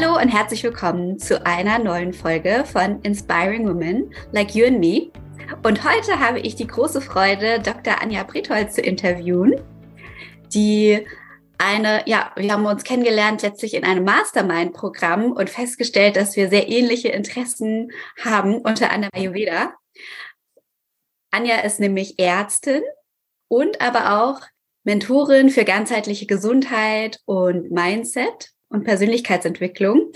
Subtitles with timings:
[0.00, 5.10] Hallo und herzlich willkommen zu einer neuen Folge von Inspiring Women Like You and Me.
[5.64, 8.00] Und heute habe ich die große Freude, Dr.
[8.00, 9.60] Anja Bretholz zu interviewen,
[10.54, 11.04] die
[11.58, 16.68] eine, ja, wir haben uns kennengelernt letztlich in einem Mastermind-Programm und festgestellt, dass wir sehr
[16.68, 17.90] ähnliche Interessen
[18.22, 19.74] haben, unter anderem Ayurveda.
[21.32, 22.82] Anja ist nämlich Ärztin
[23.48, 24.42] und aber auch
[24.84, 30.12] Mentorin für ganzheitliche Gesundheit und Mindset und Persönlichkeitsentwicklung.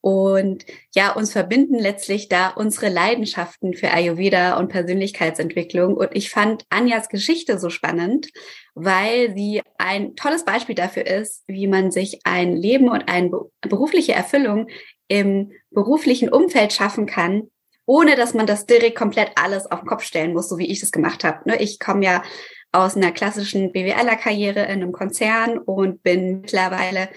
[0.00, 5.96] Und ja, uns verbinden letztlich da unsere Leidenschaften für Ayurveda und Persönlichkeitsentwicklung.
[5.96, 8.28] Und ich fand Anjas Geschichte so spannend,
[8.74, 14.12] weil sie ein tolles Beispiel dafür ist, wie man sich ein Leben und eine berufliche
[14.12, 14.68] Erfüllung
[15.08, 17.50] im beruflichen Umfeld schaffen kann,
[17.84, 20.80] ohne dass man das direkt komplett alles auf den Kopf stellen muss, so wie ich
[20.80, 21.48] das gemacht habe.
[21.48, 22.22] Ne, ich komme ja
[22.70, 27.08] aus einer klassischen BWLer-Karriere in einem Konzern und bin mittlerweile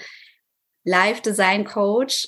[0.83, 2.27] Live Design Coach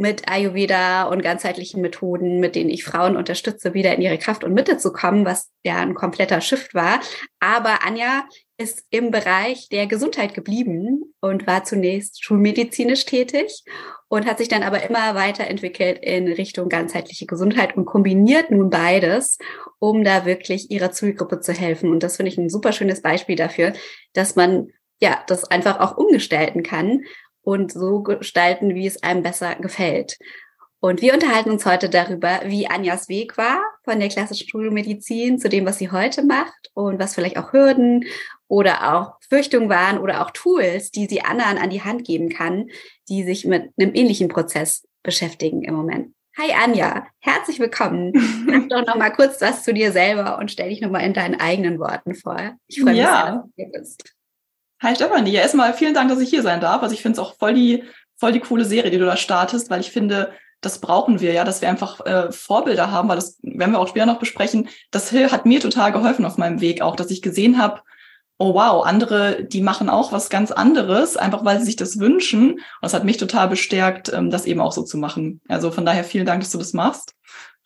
[0.00, 4.54] mit Ayurveda und ganzheitlichen Methoden, mit denen ich Frauen unterstütze, wieder in ihre Kraft und
[4.54, 7.00] Mitte zu kommen, was ja ein kompletter Shift war.
[7.40, 8.24] Aber Anja
[8.56, 13.64] ist im Bereich der Gesundheit geblieben und war zunächst schulmedizinisch tätig
[14.06, 19.38] und hat sich dann aber immer weiterentwickelt in Richtung ganzheitliche Gesundheit und kombiniert nun beides,
[19.80, 21.90] um da wirklich ihrer Zielgruppe zu helfen.
[21.90, 23.72] Und das finde ich ein super schönes Beispiel dafür,
[24.12, 24.68] dass man
[25.00, 27.02] ja das einfach auch umgestalten kann
[27.48, 30.18] und so gestalten, wie es einem besser gefällt.
[30.80, 35.48] Und wir unterhalten uns heute darüber, wie Anjas Weg war von der klassischen Schulmedizin zu
[35.48, 38.04] dem, was sie heute macht und was vielleicht auch Hürden
[38.48, 42.68] oder auch Fürchtungen waren oder auch Tools, die sie anderen an die Hand geben kann,
[43.08, 46.14] die sich mit einem ähnlichen Prozess beschäftigen im Moment.
[46.36, 48.12] Hi Anja, herzlich willkommen.
[48.46, 51.14] Sag doch noch mal kurz was zu dir selber und stell dich noch mal in
[51.14, 52.58] deinen eigenen Worten vor.
[52.66, 53.24] Ich freue mich ja.
[53.24, 54.17] sehr, dass du hier bist.
[54.80, 56.82] Hi Stefanie, ja erstmal vielen Dank, dass ich hier sein darf.
[56.82, 57.82] Also ich finde es auch voll die,
[58.16, 60.30] voll die coole Serie, die du da startest, weil ich finde,
[60.60, 63.88] das brauchen wir ja, dass wir einfach äh, Vorbilder haben, weil das werden wir auch
[63.88, 64.68] später noch besprechen.
[64.92, 67.80] Das hat mir total geholfen auf meinem Weg auch, dass ich gesehen habe,
[68.38, 72.52] oh wow, andere, die machen auch was ganz anderes, einfach weil sie sich das wünschen.
[72.52, 75.40] Und das hat mich total bestärkt, ähm, das eben auch so zu machen.
[75.48, 77.14] Also von daher vielen Dank, dass du das machst.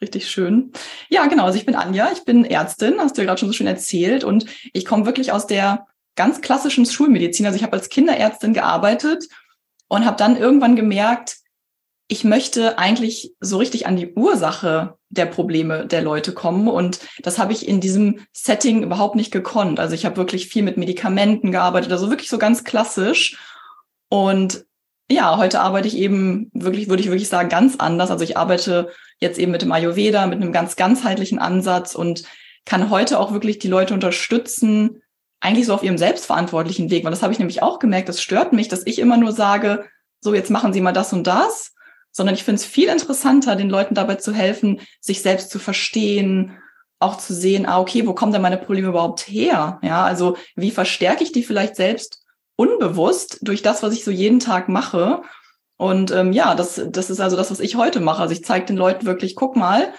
[0.00, 0.72] Richtig schön.
[1.10, 1.44] Ja, genau.
[1.44, 4.24] Also ich bin Anja, ich bin Ärztin, hast du ja gerade schon so schön erzählt.
[4.24, 5.86] Und ich komme wirklich aus der
[6.16, 7.46] ganz klassischen Schulmedizin.
[7.46, 9.24] Also ich habe als Kinderärztin gearbeitet
[9.88, 11.36] und habe dann irgendwann gemerkt,
[12.08, 16.68] ich möchte eigentlich so richtig an die Ursache der Probleme der Leute kommen.
[16.68, 19.80] Und das habe ich in diesem Setting überhaupt nicht gekonnt.
[19.80, 23.38] Also ich habe wirklich viel mit Medikamenten gearbeitet, also wirklich so ganz klassisch.
[24.10, 24.66] Und
[25.10, 28.10] ja, heute arbeite ich eben wirklich, würde ich wirklich sagen, ganz anders.
[28.10, 32.24] Also ich arbeite jetzt eben mit dem Ayurveda, mit einem ganz ganzheitlichen Ansatz und
[32.64, 35.01] kann heute auch wirklich die Leute unterstützen,
[35.42, 38.52] eigentlich so auf ihrem selbstverantwortlichen Weg, weil das habe ich nämlich auch gemerkt, das stört
[38.52, 39.84] mich, dass ich immer nur sage,
[40.20, 41.74] so jetzt machen Sie mal das und das,
[42.12, 46.56] sondern ich finde es viel interessanter, den Leuten dabei zu helfen, sich selbst zu verstehen,
[47.00, 49.80] auch zu sehen, ah, okay, wo kommen denn meine Probleme überhaupt her?
[49.82, 52.22] Ja, also wie verstärke ich die vielleicht selbst
[52.54, 55.22] unbewusst durch das, was ich so jeden Tag mache?
[55.76, 58.22] Und ähm, ja, das, das ist also das, was ich heute mache.
[58.22, 59.92] Also ich zeige den Leuten wirklich, guck mal,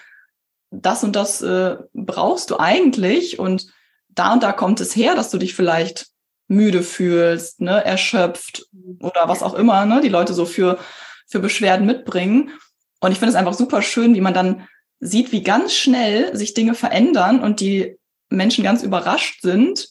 [0.71, 3.67] das und das äh, brauchst du eigentlich und
[4.15, 6.07] da und da kommt es her, dass du dich vielleicht
[6.47, 8.67] müde fühlst, ne, erschöpft
[8.99, 10.77] oder was auch immer, ne, die Leute so für,
[11.27, 12.51] für Beschwerden mitbringen.
[12.99, 14.67] Und ich finde es einfach super schön, wie man dann
[14.99, 17.97] sieht, wie ganz schnell sich Dinge verändern und die
[18.29, 19.89] Menschen ganz überrascht sind,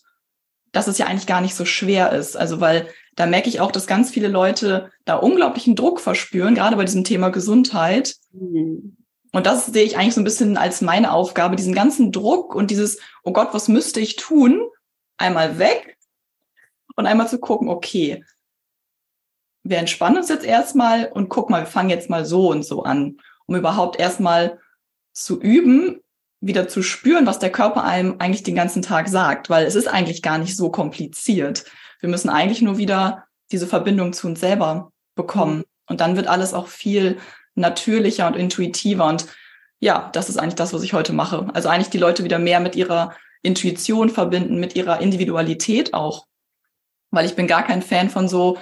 [0.72, 2.36] dass es ja eigentlich gar nicht so schwer ist.
[2.36, 6.76] Also weil da merke ich auch, dass ganz viele Leute da unglaublichen Druck verspüren, gerade
[6.76, 8.16] bei diesem Thema Gesundheit.
[8.32, 8.96] Mhm.
[9.32, 12.70] Und das sehe ich eigentlich so ein bisschen als meine Aufgabe, diesen ganzen Druck und
[12.70, 14.68] dieses, oh Gott, was müsste ich tun?
[15.16, 15.96] Einmal weg
[16.96, 18.24] und einmal zu gucken, okay,
[19.64, 22.82] wir entspannen uns jetzt erstmal und guck mal, wir fangen jetzt mal so und so
[22.82, 23.18] an.
[23.46, 24.60] um überhaupt erstmal
[25.12, 26.00] zu üben,
[26.40, 29.88] wieder zu spüren, was der Körper einem eigentlich den ganzen Tag sagt, weil es ist
[29.88, 31.64] eigentlich gar nicht so kompliziert.
[32.00, 35.58] Wir müssen eigentlich nur wieder diese Verbindung zu uns selber bekommen.
[35.58, 35.64] Mhm.
[35.86, 37.18] Und dann wird alles auch viel
[37.54, 39.06] natürlicher und intuitiver.
[39.06, 39.26] Und
[39.80, 41.48] ja, das ist eigentlich das, was ich heute mache.
[41.54, 46.26] Also eigentlich die Leute wieder mehr mit ihrer Intuition verbinden, mit ihrer Individualität auch.
[47.10, 48.58] Weil ich bin gar kein Fan von so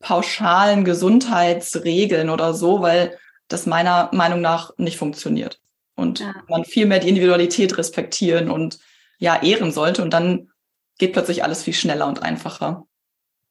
[0.00, 3.18] pauschalen Gesundheitsregeln oder so, weil
[3.48, 5.60] das meiner Meinung nach nicht funktioniert.
[5.94, 6.34] Und ja.
[6.48, 8.78] man viel mehr die Individualität respektieren und
[9.18, 10.02] ja, ehren sollte.
[10.02, 10.50] Und dann
[10.98, 12.84] geht plötzlich alles viel schneller und einfacher.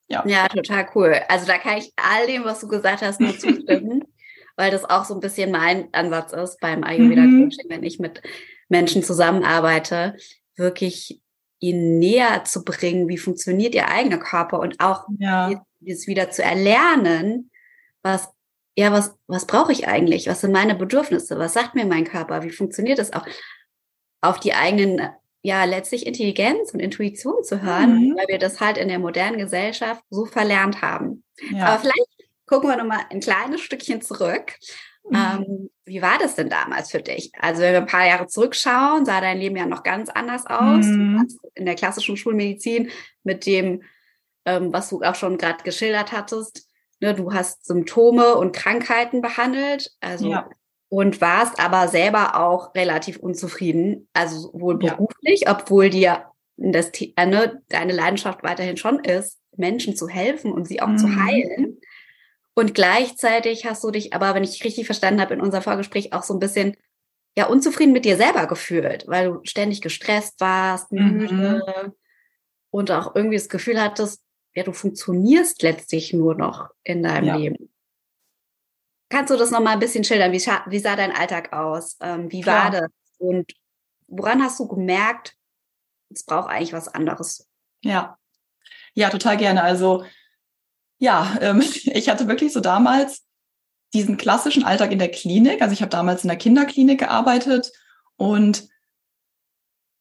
[0.08, 0.24] Ja.
[0.28, 1.16] ja, total cool.
[1.30, 4.04] Also da kann ich all dem, was du gesagt hast, nur zustimmen,
[4.56, 7.70] weil das auch so ein bisschen mein Ansatz ist beim Ayurveda-Coaching, mhm.
[7.70, 8.22] wenn ich mit
[8.70, 10.16] Menschen zusammenarbeite,
[10.56, 11.22] wirklich
[11.60, 15.64] ihnen näher zu bringen, wie funktioniert ihr eigener Körper und auch ja.
[15.82, 17.52] das wieder zu erlernen,
[18.02, 18.30] was
[18.78, 20.28] ja, was, was brauche ich eigentlich?
[20.28, 21.40] Was sind meine Bedürfnisse?
[21.40, 22.44] Was sagt mir mein Körper?
[22.44, 23.26] Wie funktioniert das auch?
[24.22, 25.10] Auf die eigenen,
[25.44, 28.18] ja, letztlich Intelligenz und Intuition zu hören, mhm.
[28.18, 31.24] weil wir das halt in der modernen Gesellschaft so verlernt haben.
[31.52, 31.68] Ja.
[31.68, 32.15] Aber vielleicht
[32.46, 34.54] gucken wir nochmal ein kleines Stückchen zurück.
[35.10, 35.16] Mhm.
[35.16, 37.32] Ähm, wie war das denn damals für dich?
[37.40, 40.86] Also wenn wir ein paar Jahre zurückschauen, sah dein Leben ja noch ganz anders aus.
[40.86, 41.28] Mhm.
[41.54, 42.90] in der klassischen Schulmedizin
[43.24, 43.84] mit dem,
[44.46, 46.68] ähm, was du auch schon gerade geschildert hattest,
[47.02, 50.50] Ne, du hast Symptome und Krankheiten behandelt, also ja.
[50.88, 55.52] und warst aber selber auch relativ unzufrieden, also wohl beruflich, ja.
[55.52, 56.26] obwohl dir
[56.56, 60.98] das, äh, ne, deine Leidenschaft weiterhin schon ist, Menschen zu helfen und sie auch mhm.
[60.98, 61.82] zu heilen.
[62.56, 66.24] Und gleichzeitig hast du dich aber, wenn ich richtig verstanden habe, in unser Vorgespräch auch
[66.24, 66.76] so ein bisschen
[67.38, 71.94] ja unzufrieden mit dir selber gefühlt, weil du ständig gestresst warst, müde mhm.
[72.72, 74.24] und auch irgendwie das Gefühl hattest,
[74.56, 77.36] ja, du funktionierst letztlich nur noch in deinem ja.
[77.36, 77.74] Leben.
[79.10, 80.32] Kannst du das nochmal ein bisschen schildern?
[80.32, 81.98] Wie, wie sah dein Alltag aus?
[82.00, 82.72] Ähm, wie Klar.
[82.72, 82.90] war das?
[83.18, 83.52] Und
[84.08, 85.36] woran hast du gemerkt,
[86.10, 87.50] es braucht eigentlich was anderes?
[87.82, 88.18] Ja,
[88.94, 89.62] ja, total gerne.
[89.62, 90.06] Also
[90.98, 93.24] ja, ähm, ich hatte wirklich so damals
[93.94, 95.62] diesen klassischen Alltag in der Klinik.
[95.62, 97.72] Also ich habe damals in der Kinderklinik gearbeitet
[98.18, 98.68] und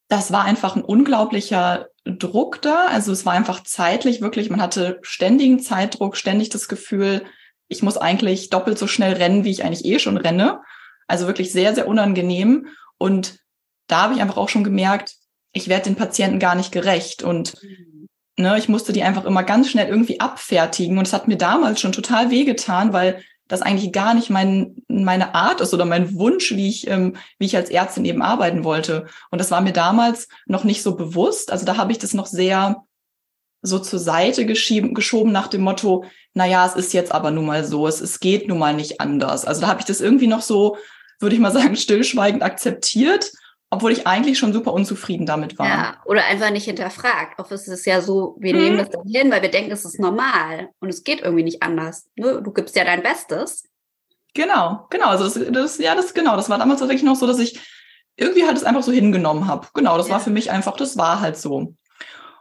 [0.08, 2.87] das war einfach ein unglaublicher Druck da.
[2.87, 7.25] Also es war einfach zeitlich wirklich, man hatte ständigen Zeitdruck, ständig das Gefühl,
[7.69, 10.61] ich muss eigentlich doppelt so schnell rennen, wie ich eigentlich eh schon renne.
[11.06, 12.69] Also wirklich sehr, sehr unangenehm.
[12.99, 13.38] Und
[13.87, 15.14] da habe ich einfach auch schon gemerkt,
[15.52, 17.23] ich werde den Patienten gar nicht gerecht.
[17.23, 17.94] Und mhm.
[18.36, 20.98] Ne, ich musste die einfach immer ganz schnell irgendwie abfertigen.
[20.98, 25.34] Und es hat mir damals schon total wehgetan, weil das eigentlich gar nicht mein, meine
[25.34, 29.06] Art ist oder mein Wunsch, wie ich, ähm, wie ich als Ärztin eben arbeiten wollte.
[29.31, 31.52] Und das war mir damals noch nicht so bewusst.
[31.52, 32.84] Also da habe ich das noch sehr
[33.60, 36.04] so zur Seite geschoben nach dem Motto,
[36.34, 39.00] na ja, es ist jetzt aber nun mal so, es, es geht nun mal nicht
[39.00, 39.46] anders.
[39.46, 40.76] Also da habe ich das irgendwie noch so,
[41.19, 43.32] würde ich mal sagen, stillschweigend akzeptiert
[43.70, 45.66] obwohl ich eigentlich schon super unzufrieden damit war.
[45.66, 47.38] Ja, oder einfach nicht hinterfragt.
[47.38, 48.58] Oft ist es ja so, wir hm.
[48.58, 51.62] nehmen das dann hin, weil wir denken, es ist normal und es geht irgendwie nicht
[51.62, 52.08] anders.
[52.16, 52.40] Ne?
[52.43, 53.69] Du gibst ja dein Bestes.
[54.34, 55.06] Genau, genau.
[55.06, 56.37] Also das, das, ja, das genau.
[56.37, 57.61] Das war damals wirklich noch so, dass ich
[58.16, 59.69] irgendwie halt es einfach so hingenommen habe.
[59.75, 60.14] Genau, das ja.
[60.14, 61.75] war für mich einfach, das war halt so.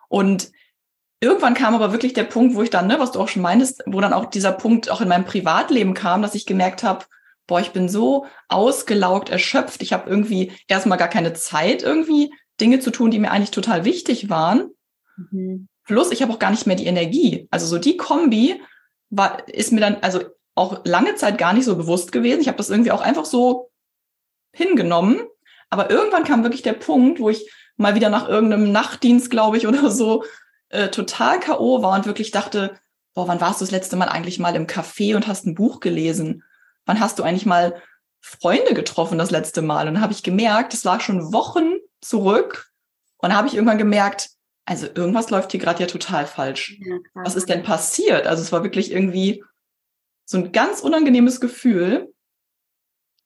[0.10, 0.52] Und
[1.20, 3.84] irgendwann kam aber wirklich der Punkt, wo ich dann, ne, was du auch schon meintest,
[3.86, 7.06] wo dann auch dieser Punkt auch in meinem Privatleben kam, dass ich gemerkt habe,
[7.48, 9.82] boah, ich bin so ausgelaugt, erschöpft.
[9.82, 13.86] Ich habe irgendwie erstmal gar keine Zeit, irgendwie Dinge zu tun, die mir eigentlich total
[13.86, 14.70] wichtig waren.
[15.18, 15.68] Mhm.
[15.86, 17.48] Plus, ich habe auch gar nicht mehr die Energie.
[17.52, 18.62] Also so die Kombi
[19.10, 20.22] war, ist mir dann also
[20.56, 22.42] auch lange Zeit gar nicht so bewusst gewesen.
[22.42, 23.70] Ich habe das irgendwie auch einfach so
[24.54, 25.22] hingenommen.
[25.70, 29.68] Aber irgendwann kam wirklich der Punkt, wo ich mal wieder nach irgendeinem Nachtdienst, glaube ich,
[29.68, 30.24] oder so,
[30.70, 31.82] äh, total K.O.
[31.82, 32.80] war und wirklich dachte,
[33.14, 35.80] boah, wann warst du das letzte Mal eigentlich mal im Café und hast ein Buch
[35.80, 36.44] gelesen?
[36.86, 37.82] Wann hast du eigentlich mal
[38.22, 39.88] Freunde getroffen das letzte Mal?
[39.88, 42.72] Und dann habe ich gemerkt, es war schon Wochen zurück.
[43.18, 44.30] Und dann habe ich irgendwann gemerkt,
[44.66, 46.78] also irgendwas läuft hier gerade ja total falsch.
[46.80, 48.28] Ja, Was ist denn passiert?
[48.28, 49.44] Also es war wirklich irgendwie
[50.26, 52.14] so ein ganz unangenehmes Gefühl.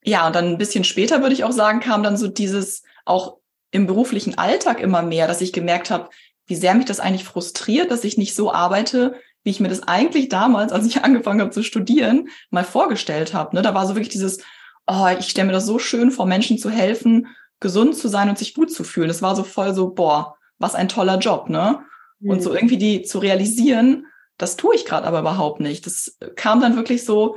[0.02, 3.38] Ja, und dann ein bisschen später würde ich auch sagen, kam dann so dieses auch
[3.70, 6.08] im beruflichen Alltag immer mehr, dass ich gemerkt habe,
[6.46, 9.84] wie sehr mich das eigentlich frustriert, dass ich nicht so arbeite, wie ich mir das
[9.84, 13.56] eigentlich damals, als ich angefangen habe zu studieren, mal vorgestellt habe.
[13.56, 13.62] Ne?
[13.62, 14.44] Da war so wirklich dieses,
[14.86, 17.28] oh, ich stelle mir das so schön vor, Menschen zu helfen,
[17.58, 19.08] gesund zu sein und sich gut zu fühlen.
[19.08, 21.80] Das war so voll so, boah, was ein toller Job, ne?
[22.20, 22.30] Mhm.
[22.30, 22.56] Und so mhm.
[22.56, 24.04] irgendwie die zu realisieren,
[24.36, 25.86] das tue ich gerade aber überhaupt nicht.
[25.86, 27.36] Das kam dann wirklich so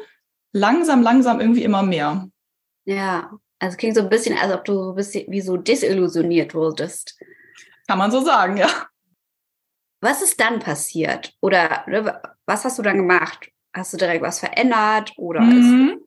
[0.51, 2.27] langsam, langsam irgendwie immer mehr.
[2.83, 6.53] Ja, also klingt so ein bisschen, als ob du so ein bisschen wie so desillusioniert
[6.53, 7.17] wurdest.
[7.87, 8.67] Kann man so sagen, ja.
[10.01, 11.33] Was ist dann passiert?
[11.41, 13.51] Oder ne, was hast du dann gemacht?
[13.73, 15.13] Hast du direkt was verändert?
[15.17, 16.01] Oder mhm.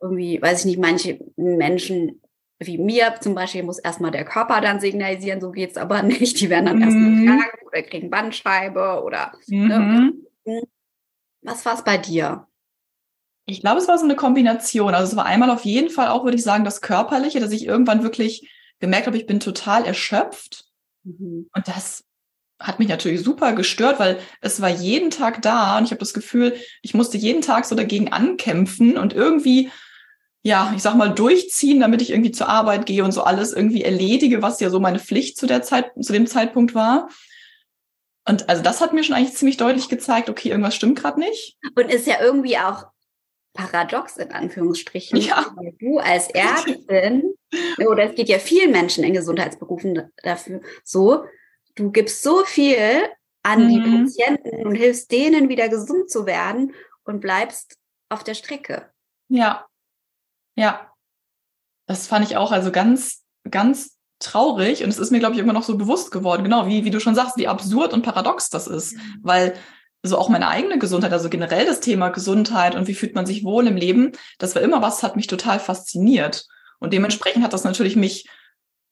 [0.00, 2.22] irgendwie, weiß ich nicht, manche Menschen
[2.66, 6.40] wie mir zum Beispiel muss erstmal der Körper dann signalisieren, so geht es aber nicht.
[6.40, 6.82] Die werden dann mhm.
[6.82, 9.78] erstmal krank oder kriegen Bandscheibe oder ne?
[9.78, 10.26] mhm.
[10.44, 10.62] ne?
[11.42, 12.46] was war es bei dir?
[13.46, 14.94] Ich glaube, es war so eine Kombination.
[14.94, 17.66] Also es war einmal auf jeden Fall auch, würde ich sagen, das Körperliche, dass ich
[17.66, 18.48] irgendwann wirklich
[18.78, 20.66] gemerkt habe, ich bin total erschöpft.
[21.02, 21.48] Mhm.
[21.52, 22.04] Und das
[22.62, 26.14] hat mich natürlich super gestört, weil es war jeden Tag da und ich habe das
[26.14, 29.70] Gefühl, ich musste jeden Tag so dagegen ankämpfen und irgendwie,
[30.42, 33.82] ja, ich sag mal, durchziehen, damit ich irgendwie zur Arbeit gehe und so alles irgendwie
[33.82, 37.08] erledige, was ja so meine Pflicht zu der Zeit, zu dem Zeitpunkt war.
[38.24, 41.58] Und also das hat mir schon eigentlich ziemlich deutlich gezeigt, okay, irgendwas stimmt gerade nicht.
[41.74, 42.86] Und ist ja irgendwie auch
[43.52, 45.46] paradox in Anführungsstrichen, ja.
[45.56, 47.34] weil du als Ärztin,
[47.78, 51.24] oder es geht ja vielen Menschen in Gesundheitsberufen dafür so,
[51.74, 53.02] du gibst so viel
[53.42, 53.68] an mhm.
[53.68, 56.74] die Patienten und hilfst denen wieder gesund zu werden
[57.04, 57.76] und bleibst
[58.08, 58.90] auf der Strecke.
[59.28, 59.66] Ja,
[60.56, 60.88] ja.
[61.86, 65.52] Das fand ich auch also ganz, ganz traurig und es ist mir, glaube ich, immer
[65.52, 68.68] noch so bewusst geworden, genau, wie, wie du schon sagst, wie absurd und paradox das
[68.68, 69.18] ist, mhm.
[69.22, 69.54] weil
[70.04, 73.44] so auch meine eigene Gesundheit, also generell das Thema Gesundheit und wie fühlt man sich
[73.44, 76.46] wohl im Leben, das war immer was, hat mich total fasziniert.
[76.80, 78.28] Und dementsprechend hat das natürlich mich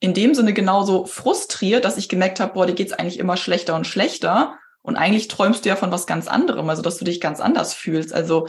[0.00, 3.76] in dem Sinne genauso frustriert, dass ich gemerkt habe, boah, dir geht's eigentlich immer schlechter
[3.76, 4.58] und schlechter.
[4.82, 7.74] Und eigentlich träumst du ja von was ganz anderem, also dass du dich ganz anders
[7.74, 8.14] fühlst.
[8.14, 8.48] Also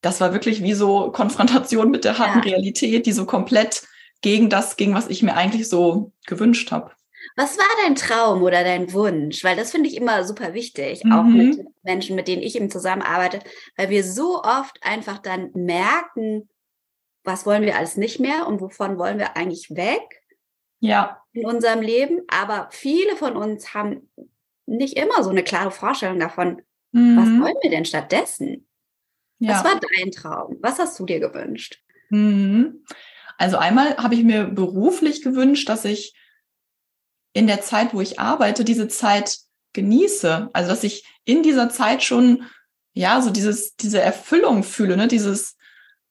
[0.00, 2.54] das war wirklich wie so Konfrontation mit der harten ja.
[2.54, 3.82] Realität, die so komplett
[4.22, 6.92] gegen das ging, was ich mir eigentlich so gewünscht habe.
[7.36, 9.42] Was war dein Traum oder dein Wunsch?
[9.42, 11.12] Weil das finde ich immer super wichtig, mhm.
[11.12, 13.40] auch mit Menschen, mit denen ich eben zusammenarbeite,
[13.76, 16.48] weil wir so oft einfach dann merken,
[17.24, 20.22] was wollen wir alles nicht mehr und wovon wollen wir eigentlich weg
[20.80, 21.22] ja.
[21.32, 22.22] in unserem Leben.
[22.28, 24.10] Aber viele von uns haben
[24.66, 27.16] nicht immer so eine klare Vorstellung davon, mhm.
[27.16, 28.68] was wollen wir denn stattdessen?
[29.38, 29.50] Ja.
[29.50, 30.56] Was war dein Traum?
[30.60, 31.82] Was hast du dir gewünscht?
[32.10, 32.84] Mhm.
[33.36, 36.14] Also einmal habe ich mir beruflich gewünscht, dass ich
[37.32, 39.38] in der Zeit, wo ich arbeite, diese Zeit
[39.74, 40.50] genieße.
[40.52, 42.44] Also dass ich in dieser Zeit schon
[42.94, 45.56] ja so dieses diese Erfüllung fühle, ne, dieses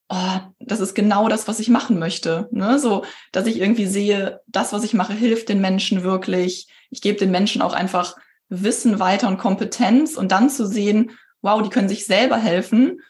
[0.10, 4.42] oh, das ist genau das, was ich machen möchte, ne, so dass ich irgendwie sehe,
[4.48, 6.68] das, was ich mache, hilft den Menschen wirklich.
[6.90, 8.16] Ich gebe den Menschen auch einfach
[8.50, 11.12] Wissen weiter und Kompetenz und dann zu sehen,
[11.42, 13.02] wow, die können sich selber helfen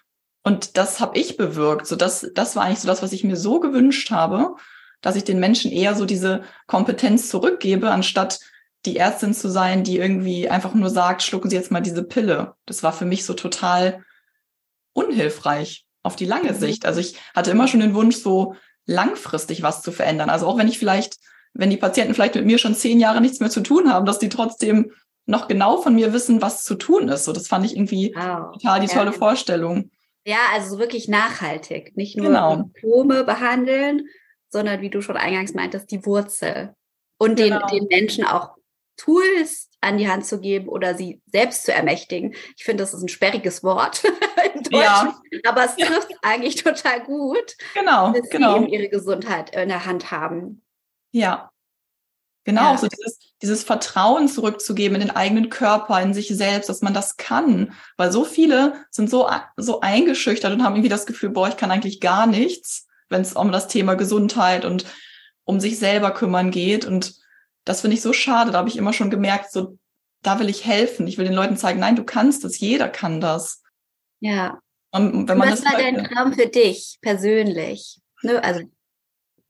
[0.43, 1.87] und das habe ich bewirkt.
[1.87, 4.55] So das das war eigentlich so das, was ich mir so gewünscht habe
[5.01, 8.39] dass ich den Menschen eher so diese Kompetenz zurückgebe, anstatt
[8.85, 12.55] die Ärztin zu sein, die irgendwie einfach nur sagt, schlucken Sie jetzt mal diese Pille.
[12.65, 14.03] Das war für mich so total
[14.93, 16.57] unhilfreich auf die lange mhm.
[16.57, 16.85] Sicht.
[16.85, 20.29] Also ich hatte immer schon den Wunsch, so langfristig was zu verändern.
[20.29, 21.17] Also auch wenn ich vielleicht,
[21.53, 24.19] wenn die Patienten vielleicht mit mir schon zehn Jahre nichts mehr zu tun haben, dass
[24.19, 24.91] die trotzdem
[25.25, 27.25] noch genau von mir wissen, was zu tun ist.
[27.25, 28.53] So, das fand ich irgendwie wow.
[28.53, 29.17] total die tolle ja.
[29.17, 29.91] Vorstellung.
[30.25, 31.95] Ja, also wirklich nachhaltig.
[31.95, 32.55] Nicht nur genau.
[32.55, 34.07] Symptome behandeln,
[34.49, 36.73] sondern wie du schon eingangs meintest, die Wurzel.
[37.17, 37.65] Und genau.
[37.67, 38.55] den, den Menschen auch
[38.95, 42.33] Tools an die Hand zu geben oder sie selbst zu ermächtigen.
[42.57, 44.03] Ich finde, das ist ein sperriges Wort
[44.55, 45.13] im Deutschen, ja.
[45.47, 46.17] aber es trifft ja.
[46.21, 47.55] eigentlich total gut.
[47.73, 48.57] Genau, dass genau.
[48.57, 50.63] sie eben ihre Gesundheit in der Hand haben.
[51.11, 51.51] Ja.
[52.43, 52.77] Genau, ja.
[52.77, 57.17] so dieses, dieses Vertrauen zurückzugeben in den eigenen Körper, in sich selbst, dass man das
[57.17, 57.73] kann.
[57.97, 61.71] Weil so viele sind so, so eingeschüchtert und haben irgendwie das Gefühl, boah, ich kann
[61.71, 64.85] eigentlich gar nichts wenn es um das Thema Gesundheit und
[65.43, 66.85] um sich selber kümmern geht.
[66.85, 67.15] Und
[67.67, 68.51] das finde ich so schade.
[68.51, 69.77] Da habe ich immer schon gemerkt, so,
[70.23, 71.05] da will ich helfen.
[71.07, 73.61] Ich will den Leuten zeigen, nein, du kannst das, jeder kann das.
[74.19, 74.59] Ja.
[74.91, 77.99] Und wenn man Was das war dein Traum für dich persönlich?
[78.23, 78.41] Ne?
[78.43, 78.61] Also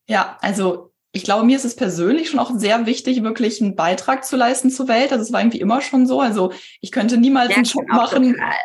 [0.07, 4.25] ja, also ich glaube, mir ist es persönlich schon auch sehr wichtig, wirklich einen Beitrag
[4.25, 5.11] zu leisten zur Welt.
[5.11, 6.19] Also es war irgendwie immer schon so.
[6.19, 8.33] Also ich könnte niemals ja, einen Job machen.
[8.33, 8.55] Total.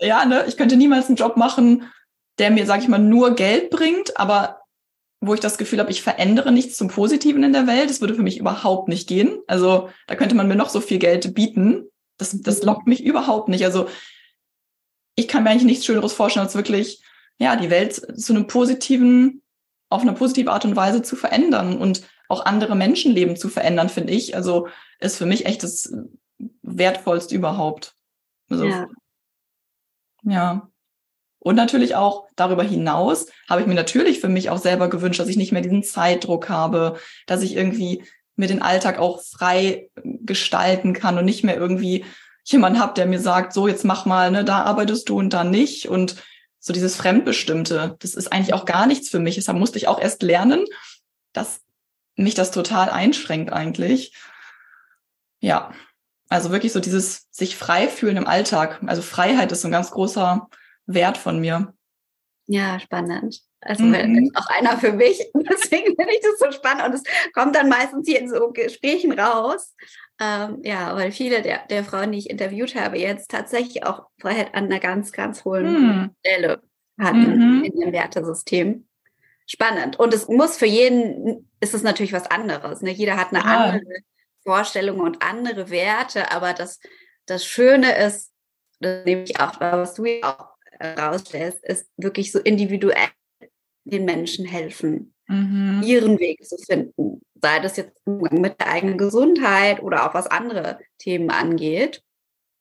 [0.00, 1.90] Ja, ne, ich könnte niemals einen Job machen,
[2.38, 4.57] der mir, sage ich mal, nur Geld bringt, aber
[5.20, 7.90] wo ich das Gefühl habe, ich verändere nichts zum Positiven in der Welt.
[7.90, 9.38] Das würde für mich überhaupt nicht gehen.
[9.46, 11.88] Also da könnte man mir noch so viel Geld bieten.
[12.18, 12.66] Das, das mhm.
[12.66, 13.64] lockt mich überhaupt nicht.
[13.64, 13.88] Also
[15.16, 17.02] ich kann mir eigentlich nichts Schöneres vorstellen, als wirklich,
[17.38, 19.42] ja, die Welt zu einem positiven,
[19.88, 24.12] auf eine positive Art und Weise zu verändern und auch andere Menschenleben zu verändern, finde
[24.12, 24.36] ich.
[24.36, 24.68] Also
[25.00, 25.92] ist für mich echt das
[26.62, 27.96] Wertvollste überhaupt.
[28.48, 28.86] Also, ja.
[30.22, 30.70] ja.
[31.40, 35.28] Und natürlich auch darüber hinaus habe ich mir natürlich für mich auch selber gewünscht, dass
[35.28, 38.02] ich nicht mehr diesen Zeitdruck habe, dass ich irgendwie
[38.36, 42.04] mir den Alltag auch frei gestalten kann und nicht mehr irgendwie
[42.44, 45.44] jemand habe, der mir sagt, so jetzt mach mal, ne, da arbeitest du und da
[45.44, 46.16] nicht und
[46.60, 49.36] so dieses Fremdbestimmte, das ist eigentlich auch gar nichts für mich.
[49.36, 50.64] Deshalb musste ich auch erst lernen,
[51.32, 51.60] dass
[52.16, 54.12] mich das total einschränkt eigentlich.
[55.40, 55.72] Ja,
[56.28, 58.80] also wirklich so dieses sich frei fühlen im Alltag.
[58.86, 60.48] Also Freiheit ist so ein ganz großer
[60.88, 61.74] Wert von mir.
[62.46, 63.42] Ja, spannend.
[63.60, 64.32] Also mhm.
[64.34, 65.30] auch einer für mich.
[65.34, 66.86] Deswegen finde ich das so spannend.
[66.86, 67.02] Und es
[67.32, 69.74] kommt dann meistens hier in so Gesprächen raus.
[70.20, 74.54] Ähm, ja, weil viele der, der Frauen, die ich interviewt habe, jetzt tatsächlich auch Freiheit
[74.54, 76.10] an einer ganz, ganz hohen mhm.
[76.20, 76.62] Stelle
[76.98, 77.64] hatten mhm.
[77.64, 78.88] in ihrem Wertesystem.
[79.46, 79.98] Spannend.
[79.98, 82.82] Und es muss für jeden, ist es natürlich was anderes.
[82.82, 82.90] Ne?
[82.90, 83.44] Jeder hat eine ja.
[83.44, 83.82] andere
[84.42, 86.80] Vorstellung und andere Werte, aber das,
[87.26, 88.32] das Schöne ist,
[88.80, 93.08] das nehme ich auch, was du ja auch rausstellst, ist wirklich so individuell
[93.84, 95.82] den Menschen helfen, mhm.
[95.84, 97.22] ihren Weg zu finden.
[97.40, 102.02] Sei das jetzt mit der eigenen Gesundheit oder auch was andere Themen angeht.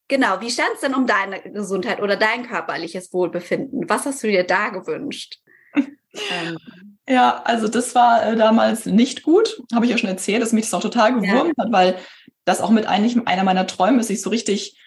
[0.07, 3.89] Genau, wie stand es denn um deine Gesundheit oder dein körperliches Wohlbefinden?
[3.89, 5.39] Was hast du dir da gewünscht?
[5.75, 6.57] ähm.
[7.09, 10.65] Ja, also das war äh, damals nicht gut, habe ich ja schon erzählt, dass mich
[10.65, 11.63] das auch total gewurmt ja.
[11.63, 11.97] hat, weil
[12.43, 14.77] das auch mit eigentlich einer meiner Träume ist, sich so richtig,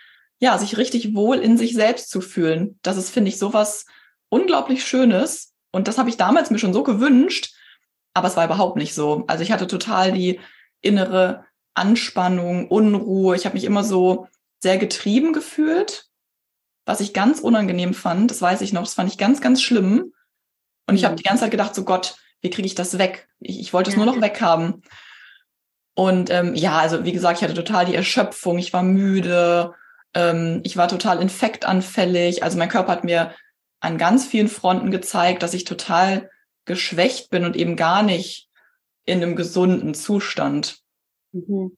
[0.40, 2.78] ja, sich richtig wohl in sich selbst zu fühlen.
[2.82, 3.84] Das ist, finde ich, sowas
[4.30, 5.52] unglaublich Schönes.
[5.70, 7.54] Und das habe ich damals mir schon so gewünscht,
[8.14, 9.24] aber es war überhaupt nicht so.
[9.26, 10.40] Also ich hatte total die
[10.80, 11.44] innere
[11.74, 13.36] Anspannung, Unruhe.
[13.36, 14.26] Ich habe mich immer so
[14.60, 16.06] sehr getrieben gefühlt,
[16.86, 18.30] was ich ganz unangenehm fand.
[18.30, 18.82] Das weiß ich noch.
[18.82, 20.12] Das fand ich ganz, ganz schlimm.
[20.86, 23.28] Und ich habe die ganze Zeit gedacht, so Gott, wie kriege ich das weg?
[23.38, 24.02] Ich, ich wollte es ja.
[24.02, 24.82] nur noch weghaben.
[25.94, 28.58] Und ähm, ja, also wie gesagt, ich hatte total die Erschöpfung.
[28.58, 29.74] Ich war müde.
[30.14, 32.42] Ähm, ich war total infektanfällig.
[32.42, 33.34] Also mein Körper hat mir
[33.80, 36.30] an ganz vielen Fronten gezeigt, dass ich total
[36.64, 38.48] geschwächt bin und eben gar nicht
[39.04, 40.80] in einem gesunden Zustand.
[41.32, 41.76] Mhm.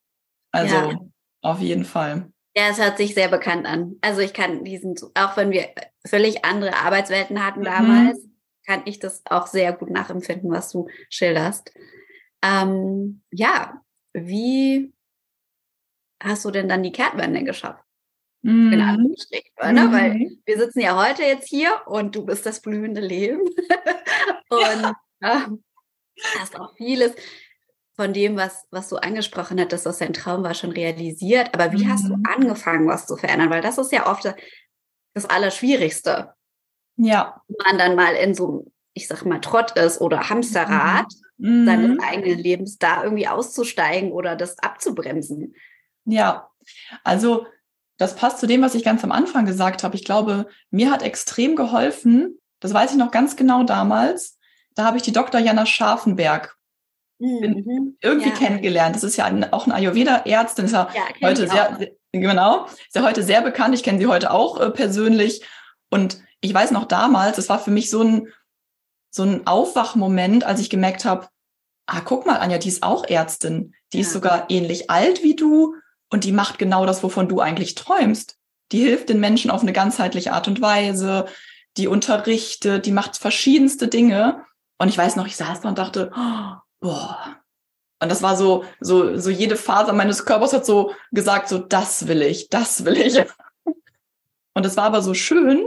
[0.51, 1.01] Also ja.
[1.43, 2.31] auf jeden Fall.
[2.55, 3.97] Ja, es hört sich sehr bekannt an.
[4.03, 5.71] Also ich kann diesen, auch wenn wir
[6.07, 7.65] völlig andere Arbeitswelten hatten mhm.
[7.65, 8.19] damals,
[8.67, 11.73] kann ich das auch sehr gut nachempfinden, was du schilderst.
[12.43, 13.81] Ähm, ja,
[14.13, 14.93] wie
[16.23, 17.83] hast du denn dann die Kehrtwende geschafft?
[18.43, 18.73] Mhm.
[18.73, 19.93] In Anführungsstrichen, ne?
[19.93, 20.43] Weil mhm.
[20.45, 23.41] wir sitzen ja heute jetzt hier und du bist das blühende Leben.
[24.49, 24.95] und ja.
[25.21, 27.15] äh, hast auch vieles
[27.95, 31.55] von dem, was, was du angesprochen hattest, dass dein Traum war, schon realisiert.
[31.55, 31.93] Aber wie mhm.
[31.93, 32.25] hast du mhm.
[32.27, 33.51] angefangen, was zu verändern?
[33.51, 34.35] Weil das ist ja oft
[35.15, 36.33] das Allerschwierigste.
[36.97, 37.43] Ja.
[37.49, 41.07] Wenn man dann mal in so, ich sag mal, Trott ist oder Hamsterrad
[41.39, 41.67] mhm.
[41.67, 42.01] seines mhm.
[42.01, 45.55] eigenen Lebens, da irgendwie auszusteigen oder das abzubremsen.
[46.05, 46.51] Ja,
[47.05, 47.47] also
[47.99, 49.97] das passt zu dem, was ich ganz am Anfang gesagt habe.
[49.97, 54.39] Ich glaube, mir hat extrem geholfen, das weiß ich noch ganz genau damals,
[54.75, 55.41] da habe ich die Dr.
[55.41, 56.57] Jana Scharfenberg
[57.19, 57.97] mhm.
[58.01, 58.35] irgendwie ja.
[58.35, 58.97] kennengelernt.
[58.97, 62.95] Das ist ja ein, auch eine Ayurveda-Ärztin, ist ja, ja heute sehr, sehr, genau, ist
[62.95, 63.75] ja heute sehr bekannt.
[63.75, 65.43] Ich kenne sie heute auch äh, persönlich.
[65.91, 68.29] Und ich weiß noch damals, es war für mich so ein,
[69.11, 71.29] so ein Aufwachmoment, als ich gemerkt habe,
[71.87, 73.75] ah, guck mal, Anja, die ist auch Ärztin.
[73.93, 74.03] Die ja.
[74.03, 75.75] ist sogar ähnlich alt wie du
[76.13, 78.37] und die macht genau das, wovon du eigentlich träumst.
[78.71, 81.25] Die hilft den Menschen auf eine ganzheitliche Art und Weise,
[81.79, 84.45] die unterrichtet, die macht verschiedenste Dinge.
[84.79, 87.37] Und ich weiß noch, ich saß da und dachte, oh, boah.
[88.03, 92.07] Und das war so, so, so jede Faser meines Körpers hat so gesagt, so, das
[92.09, 93.17] will ich, das will ich.
[94.55, 95.67] Und es war aber so schön,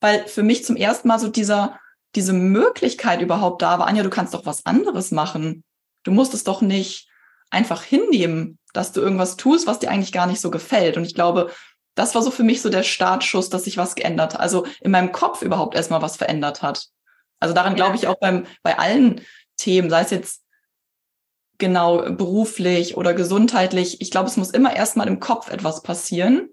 [0.00, 1.80] weil für mich zum ersten Mal so dieser,
[2.14, 3.88] diese Möglichkeit überhaupt da war.
[3.88, 5.64] Anja, du kannst doch was anderes machen.
[6.04, 7.07] Du musst es doch nicht
[7.50, 10.96] einfach hinnehmen, dass du irgendwas tust, was dir eigentlich gar nicht so gefällt.
[10.96, 11.50] Und ich glaube,
[11.94, 14.40] das war so für mich so der Startschuss, dass sich was geändert hat.
[14.40, 16.86] Also in meinem Kopf überhaupt erstmal was verändert hat.
[17.40, 19.22] Also daran glaube ich auch beim, bei allen
[19.56, 20.42] Themen, sei es jetzt
[21.58, 24.00] genau beruflich oder gesundheitlich.
[24.00, 26.48] Ich glaube, es muss immer erstmal im Kopf etwas passieren.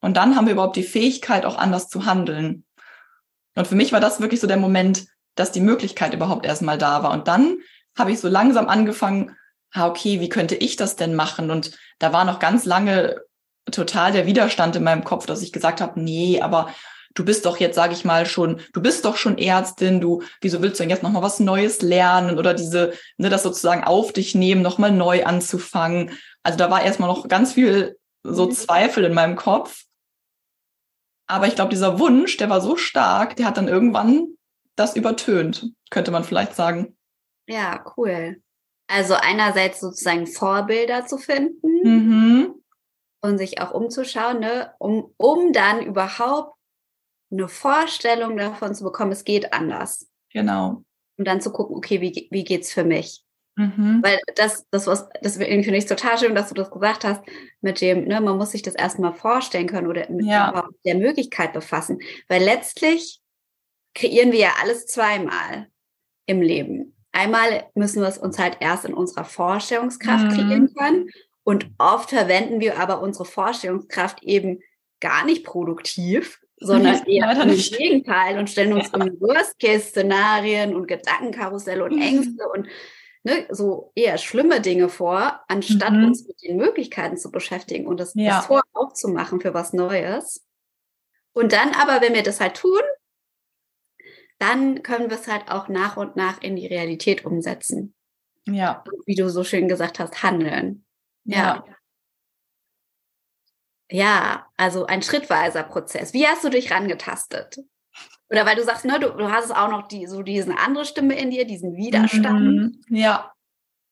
[0.00, 2.64] Und dann haben wir überhaupt die Fähigkeit, auch anders zu handeln.
[3.54, 7.02] Und für mich war das wirklich so der Moment, dass die Möglichkeit überhaupt erstmal da
[7.02, 7.12] war.
[7.12, 7.58] Und dann
[7.96, 9.36] habe ich so langsam angefangen,
[9.74, 11.50] okay, wie könnte ich das denn machen?
[11.50, 13.20] Und da war noch ganz lange
[13.70, 16.72] total der Widerstand in meinem Kopf, dass ich gesagt habe, nee, aber
[17.14, 20.62] du bist doch jetzt, sage ich mal, schon, du bist doch schon Ärztin, du, wieso
[20.62, 24.34] willst du denn jetzt nochmal was Neues lernen oder diese, ne, das sozusagen auf dich
[24.34, 26.18] nehmen, nochmal neu anzufangen.
[26.42, 28.52] Also da war erstmal noch ganz viel so mhm.
[28.52, 29.84] Zweifel in meinem Kopf.
[31.28, 34.36] Aber ich glaube, dieser Wunsch, der war so stark, der hat dann irgendwann
[34.76, 36.96] das übertönt, könnte man vielleicht sagen.
[37.46, 38.42] Ja, cool.
[38.92, 42.54] Also einerseits sozusagen Vorbilder zu finden mhm.
[43.22, 46.54] und sich auch umzuschauen, ne, um, um dann überhaupt
[47.30, 50.10] eine Vorstellung davon zu bekommen, es geht anders.
[50.30, 50.84] Genau.
[51.16, 53.24] Und dann zu gucken, okay, wie, wie geht's für mich?
[53.56, 54.00] Mhm.
[54.02, 57.22] Weil das, das was, das finde ich total schön, dass du das gesagt hast,
[57.62, 60.68] mit dem, ne, man muss sich das erstmal vorstellen können oder mit ja.
[60.84, 61.98] der Möglichkeit befassen.
[62.28, 63.22] Weil letztlich
[63.94, 65.68] kreieren wir ja alles zweimal
[66.26, 66.94] im Leben.
[67.12, 70.30] Einmal müssen wir es uns halt erst in unserer Vorstellungskraft mhm.
[70.30, 71.10] kreieren können.
[71.44, 74.60] Und oft verwenden wir aber unsere Vorstellungskraft eben
[75.00, 79.00] gar nicht produktiv, sondern eher im Gegenteil und stellen uns ja.
[79.00, 82.02] um Worst-Case-Szenarien und Gedankenkarusselle und mhm.
[82.02, 82.68] Ängste und
[83.24, 86.06] ne, so eher schlimme Dinge vor, anstatt mhm.
[86.06, 88.36] uns mit den Möglichkeiten zu beschäftigen und das, ja.
[88.36, 90.44] das Tor aufzumachen für was Neues.
[91.32, 92.80] Und dann aber, wenn wir das halt tun,
[94.42, 97.94] dann können wir es halt auch nach und nach in die Realität umsetzen.
[98.44, 98.82] Ja.
[99.06, 100.84] wie du so schön gesagt hast, handeln.
[101.24, 101.64] Ja.
[103.88, 104.48] ja.
[104.56, 106.12] Also ein schrittweiser Prozess.
[106.12, 107.58] Wie hast du dich rangetastet?
[108.30, 111.16] Oder weil du sagst, ne, du, du hast auch noch die, so diese andere Stimme
[111.16, 112.82] in dir, diesen Widerstand.
[112.88, 113.32] Mhm, ja.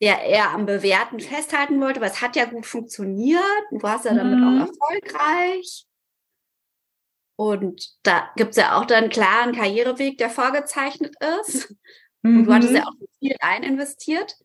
[0.02, 3.42] Der eher am Bewerten festhalten wollte, weil es hat ja gut funktioniert.
[3.70, 4.62] Und du hast ja damit mhm.
[4.62, 5.86] auch erfolgreich.
[7.40, 11.74] Und da gibt es ja auch dann einen klaren Karriereweg, der vorgezeichnet ist.
[12.20, 12.40] Mhm.
[12.40, 12.87] Und du hattest ja mhm.
[12.87, 14.37] auch viel ein investiert.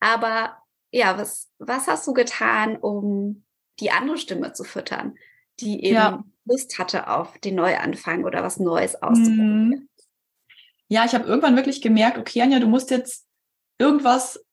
[0.00, 0.56] Aber
[0.90, 3.44] ja, was, was hast du getan, um
[3.78, 5.14] die andere Stimme zu füttern,
[5.60, 6.24] die eben ja.
[6.44, 9.68] Lust hatte auf den Neuanfang oder was Neues auszuprobieren.
[9.68, 9.88] Mhm.
[10.88, 13.24] Ja, ich habe irgendwann wirklich gemerkt, okay, Anja, du musst jetzt
[13.78, 14.44] irgendwas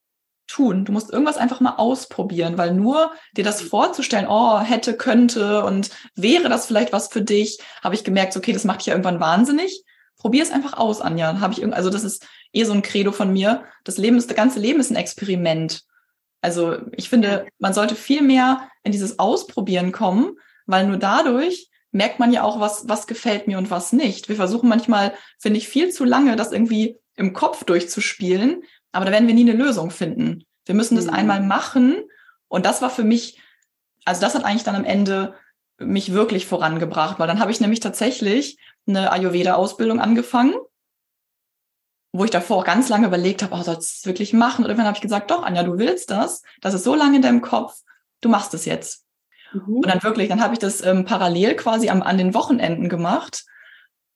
[0.49, 0.83] tun.
[0.83, 5.91] Du musst irgendwas einfach mal ausprobieren, weil nur dir das vorzustellen, oh, hätte, könnte und
[6.15, 9.19] wäre das vielleicht was für dich, habe ich gemerkt, okay, das macht dich ja irgendwann
[9.19, 9.83] wahnsinnig.
[10.17, 11.39] Probier es einfach aus, Anja.
[11.39, 13.63] Habe ich irgend, also das ist eh so ein Credo von mir.
[13.83, 15.83] Das Leben ist, das ganze Leben ist ein Experiment.
[16.41, 22.19] Also ich finde, man sollte viel mehr in dieses Ausprobieren kommen, weil nur dadurch merkt
[22.19, 24.29] man ja auch, was, was gefällt mir und was nicht.
[24.29, 29.12] Wir versuchen manchmal, finde ich, viel zu lange, das irgendwie im Kopf durchzuspielen, aber da
[29.12, 30.45] werden wir nie eine Lösung finden.
[30.65, 31.13] Wir müssen das mhm.
[31.13, 31.95] einmal machen
[32.47, 33.39] und das war für mich,
[34.06, 35.36] also das hat eigentlich dann am Ende
[35.78, 40.54] mich wirklich vorangebracht, weil dann habe ich nämlich tatsächlich eine Ayurveda-Ausbildung angefangen
[42.12, 44.63] wo ich davor auch ganz lange überlegt habe, oh, sollst du es wirklich machen?
[44.63, 46.41] Und irgendwann habe ich gesagt, doch, Anja, du willst das.
[46.62, 47.82] Das ist so lange in deinem Kopf.
[48.21, 49.06] Du machst es jetzt.
[49.54, 49.75] Mhm.
[49.75, 53.45] Und dann wirklich, dann habe ich das ähm, parallel quasi am, an den Wochenenden gemacht.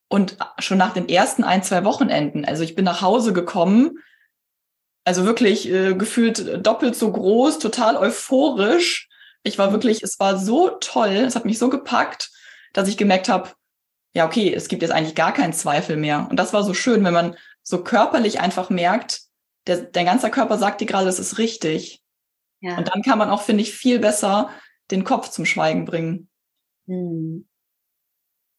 [0.07, 3.99] Und schon nach den ersten ein, zwei Wochenenden, also ich bin nach Hause gekommen,
[5.03, 9.09] also wirklich äh, gefühlt doppelt so groß, total euphorisch.
[9.43, 12.31] Ich war wirklich, es war so toll, es hat mich so gepackt,
[12.71, 13.49] dass ich gemerkt habe,
[14.13, 16.27] ja, okay, es gibt jetzt eigentlich gar keinen Zweifel mehr.
[16.29, 19.21] Und das war so schön, wenn man so körperlich einfach merkt,
[19.67, 22.03] der, dein ganzer Körper sagt dir gerade, das ist richtig.
[22.59, 22.77] Ja.
[22.77, 24.49] Und dann kann man auch, finde ich, viel besser
[24.91, 26.29] den Kopf zum Schweigen bringen.
[26.87, 27.47] Hm.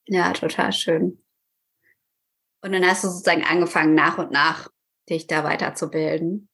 [0.06, 1.22] Ja, total schön.
[2.62, 4.68] Und dann hast du sozusagen angefangen, nach und nach
[5.08, 6.48] dich da weiterzubilden.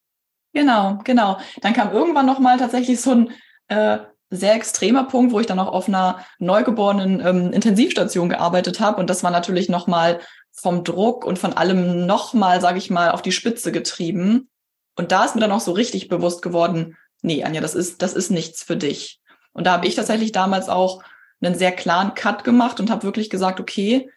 [0.53, 1.39] Genau, genau.
[1.61, 3.33] Dann kam irgendwann nochmal tatsächlich so ein
[3.69, 3.99] äh,
[4.31, 9.01] sehr extremer Punkt, wo ich dann auch auf einer neugeborenen ähm, Intensivstation gearbeitet habe.
[9.01, 10.21] Und das war natürlich nochmal
[10.53, 14.49] vom Druck und von allem nochmal, sage ich mal, auf die Spitze getrieben.
[14.97, 18.13] Und da ist mir dann auch so richtig bewusst geworden, nee, Anja, das ist, das
[18.13, 19.21] ist nichts für dich.
[19.53, 21.03] Und da habe ich tatsächlich damals auch
[21.41, 24.11] einen sehr klaren Cut gemacht und habe wirklich gesagt, okay,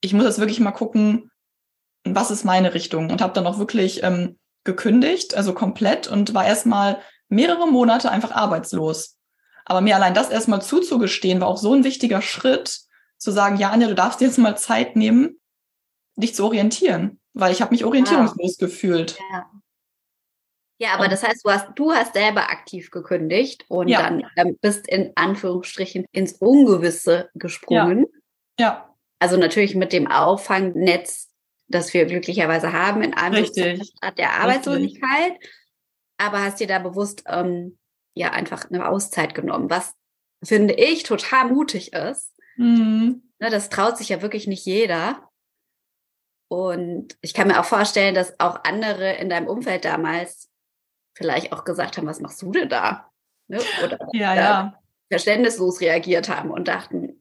[0.00, 1.30] ich muss jetzt wirklich mal gucken,
[2.04, 6.46] was ist meine Richtung und habe dann auch wirklich ähm, gekündigt, also komplett und war
[6.46, 9.16] erstmal mehrere Monate einfach arbeitslos.
[9.64, 13.70] Aber mir allein das erstmal zuzugestehen, war auch so ein wichtiger Schritt, zu sagen, ja,
[13.70, 15.40] Anja, du darfst dir jetzt mal Zeit nehmen,
[16.16, 18.58] dich zu orientieren, weil ich habe mich orientierungslos wow.
[18.58, 19.18] gefühlt.
[19.32, 19.50] Ja.
[20.80, 24.02] Ja, aber und, das heißt, du hast, du hast selber aktiv gekündigt und ja.
[24.02, 28.06] dann ähm, bist in Anführungsstrichen ins Ungewisse gesprungen.
[28.60, 28.66] Ja.
[28.66, 28.94] ja.
[29.18, 31.27] Also natürlich mit dem Auffangnetz,
[31.68, 35.32] das wir glücklicherweise haben in einem Stadt der Arbeitslosigkeit.
[35.32, 35.50] Richtig.
[36.16, 37.78] Aber hast dir da bewusst ähm,
[38.14, 39.94] ja einfach eine Auszeit genommen, was
[40.42, 42.34] finde ich total mutig ist.
[42.56, 43.22] Mhm.
[43.38, 45.28] Ne, das traut sich ja wirklich nicht jeder.
[46.48, 50.50] Und ich kann mir auch vorstellen, dass auch andere in deinem Umfeld damals
[51.14, 53.10] vielleicht auch gesagt haben, was machst du denn da?
[53.48, 53.60] Ne?
[53.84, 54.80] Oder ja, ja.
[55.10, 57.17] verständnislos reagiert haben und dachten,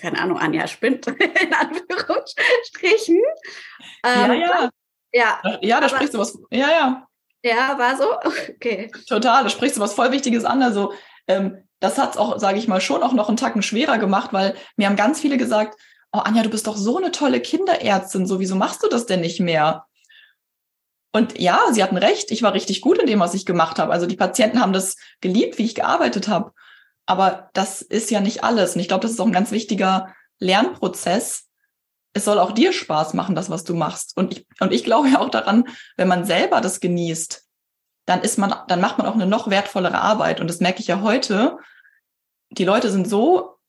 [0.00, 3.20] keine Ahnung, Anja spinnt, in Anführungsstrichen.
[4.04, 4.70] Ähm, ja, ja.
[5.12, 6.38] Ja, ja da sprichst du was.
[6.50, 7.06] Ja, ja.
[7.42, 8.04] Ja, war so?
[8.54, 8.90] Okay.
[9.08, 10.62] Total, da sprichst du was voll Wichtiges an.
[10.62, 10.92] Also,
[11.26, 14.32] ähm, das hat es auch, sage ich mal, schon auch noch einen Tacken schwerer gemacht,
[14.32, 15.80] weil mir haben ganz viele gesagt,
[16.12, 19.20] oh Anja, du bist doch so eine tolle Kinderärztin, so wieso machst du das denn
[19.20, 19.86] nicht mehr?
[21.12, 23.92] Und ja, sie hatten recht, ich war richtig gut in dem, was ich gemacht habe.
[23.92, 26.52] Also die Patienten haben das geliebt, wie ich gearbeitet habe.
[27.06, 28.74] Aber das ist ja nicht alles.
[28.74, 31.48] Und ich glaube, das ist auch ein ganz wichtiger Lernprozess.
[32.12, 34.16] Es soll auch dir Spaß machen, das, was du machst.
[34.16, 35.64] Und ich, und ich glaube ja auch daran,
[35.96, 37.46] wenn man selber das genießt,
[38.06, 40.40] dann ist man, dann macht man auch eine noch wertvollere Arbeit.
[40.40, 41.58] Und das merke ich ja heute.
[42.50, 43.60] Die Leute sind so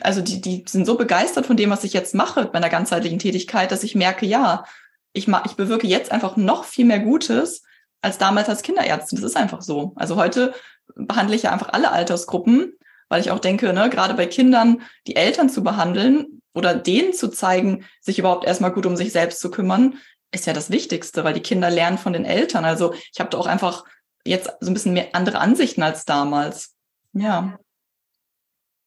[0.00, 3.18] also die, die sind so begeistert von dem, was ich jetzt mache bei einer ganzheitlichen
[3.18, 4.64] Tätigkeit, dass ich merke, ja,
[5.12, 7.62] ich, ich bewirke jetzt einfach noch viel mehr Gutes
[8.02, 9.20] als damals als Kinderärztin.
[9.20, 9.92] Das ist einfach so.
[9.96, 10.54] Also heute
[10.94, 15.16] behandle ich ja einfach alle Altersgruppen weil ich auch denke, ne, gerade bei Kindern die
[15.16, 19.50] Eltern zu behandeln oder denen zu zeigen, sich überhaupt erstmal gut um sich selbst zu
[19.50, 19.98] kümmern,
[20.30, 22.64] ist ja das Wichtigste, weil die Kinder lernen von den Eltern.
[22.64, 23.84] Also ich habe da auch einfach
[24.24, 26.74] jetzt so ein bisschen mehr andere Ansichten als damals.
[27.12, 27.58] Ja.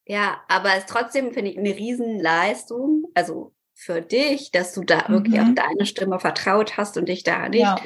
[0.06, 5.08] Ja, aber es ist trotzdem, finde ich, eine Riesenleistung, also für dich, dass du da
[5.08, 5.12] mhm.
[5.14, 7.76] wirklich auf deine Stimme vertraut hast und dich da nicht ja.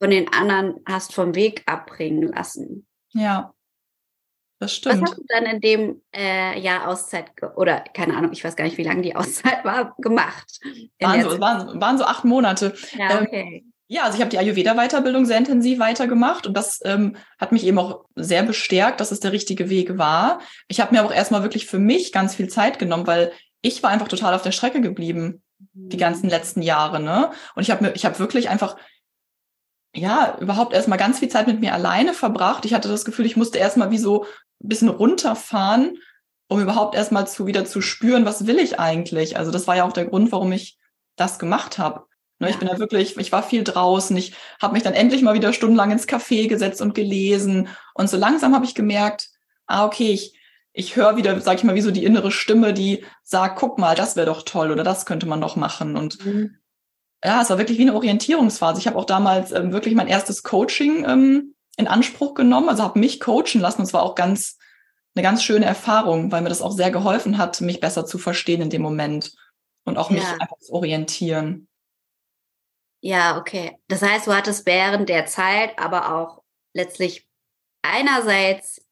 [0.00, 2.86] Von den anderen hast vom Weg abbringen lassen.
[3.12, 3.54] Ja,
[4.60, 5.02] das stimmt.
[5.02, 8.64] Was hast du dann in dem äh, Jahr Auszeit oder keine Ahnung, ich weiß gar
[8.64, 10.58] nicht, wie lange die Auszeit war, gemacht?
[11.00, 12.74] Waren so, waren, waren so acht Monate.
[12.96, 13.62] Ja, ähm, okay.
[13.62, 17.66] Ähm, ja, also ich habe die Ayurveda-Weiterbildung sehr intensiv weitergemacht und das ähm, hat mich
[17.66, 20.40] eben auch sehr bestärkt, dass es der richtige Weg war.
[20.68, 23.90] Ich habe mir auch erstmal wirklich für mich ganz viel Zeit genommen, weil ich war
[23.90, 25.42] einfach total auf der Strecke geblieben
[25.74, 27.30] die ganzen letzten Jahre, ne?
[27.54, 28.76] Und ich habe mir, ich habe wirklich einfach
[29.94, 32.64] ja überhaupt erstmal ganz viel Zeit mit mir alleine verbracht.
[32.64, 34.24] Ich hatte das Gefühl, ich musste erstmal wie so
[34.62, 35.98] ein bisschen runterfahren,
[36.48, 39.38] um überhaupt erstmal zu wieder zu spüren, was will ich eigentlich.
[39.38, 40.78] Also das war ja auch der Grund, warum ich
[41.16, 42.04] das gemacht habe.
[42.40, 45.34] Ne, ich bin da wirklich, ich war viel draußen, ich habe mich dann endlich mal
[45.34, 47.68] wieder stundenlang ins Café gesetzt und gelesen.
[47.94, 49.30] Und so langsam habe ich gemerkt,
[49.66, 50.36] ah, okay, ich,
[50.72, 53.94] ich höre wieder, sag ich mal, wie so die innere Stimme, die sagt, guck mal,
[53.94, 55.96] das wäre doch toll oder das könnte man doch machen.
[55.96, 56.58] Und mhm.
[57.24, 58.80] Ja, es war wirklich wie eine Orientierungsphase.
[58.80, 62.98] Ich habe auch damals ähm, wirklich mein erstes Coaching ähm, in Anspruch genommen, also habe
[62.98, 63.80] mich coachen lassen.
[63.80, 64.58] Und es war auch ganz
[65.14, 68.60] eine ganz schöne Erfahrung, weil mir das auch sehr geholfen hat, mich besser zu verstehen
[68.60, 69.32] in dem Moment
[69.84, 71.68] und auch mich einfach zu orientieren.
[73.00, 73.78] Ja, okay.
[73.88, 77.28] Das heißt, du hattest während der Zeit aber auch letztlich
[77.82, 78.83] einerseits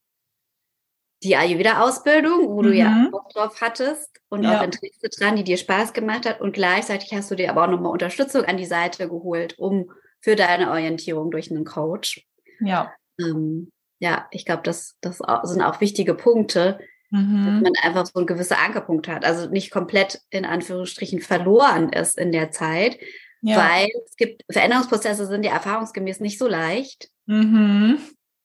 [1.23, 2.67] die Ayurveda-Ausbildung, wo mhm.
[2.67, 3.11] du ja mhm.
[3.11, 4.59] Bock drauf hattest und ja.
[4.59, 6.41] auch Interesse dran, die dir Spaß gemacht hat.
[6.41, 10.37] Und gleichzeitig hast du dir aber auch nochmal Unterstützung an die Seite geholt, um für
[10.37, 12.27] deine Orientierung durch einen Coach.
[12.61, 12.93] Ja.
[13.21, 16.81] Ähm, ja, ich glaube, das, das sind auch wichtige Punkte,
[17.11, 17.45] mhm.
[17.45, 19.25] dass man einfach so einen gewissen Ankerpunkt hat.
[19.25, 22.99] Also nicht komplett in Anführungsstrichen verloren ist in der Zeit,
[23.43, 23.57] ja.
[23.57, 27.11] Weil es gibt Veränderungsprozesse sind ja erfahrungsgemäß nicht so leicht.
[27.27, 27.99] Mhm.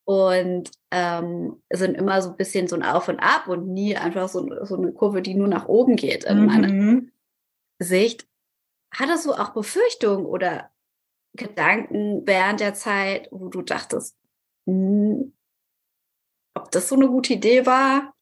[0.08, 4.30] Und ähm, sind immer so ein bisschen so ein Auf und Ab und nie einfach
[4.30, 6.46] so, so eine Kurve, die nur nach oben geht in mhm.
[6.46, 7.02] meiner
[7.80, 8.26] Sicht.
[8.96, 10.72] Hattest du auch Befürchtungen oder
[11.34, 14.16] Gedanken während der Zeit, wo du dachtest,
[14.66, 15.34] mh, hm,
[16.54, 18.14] ob das so eine gute Idee war?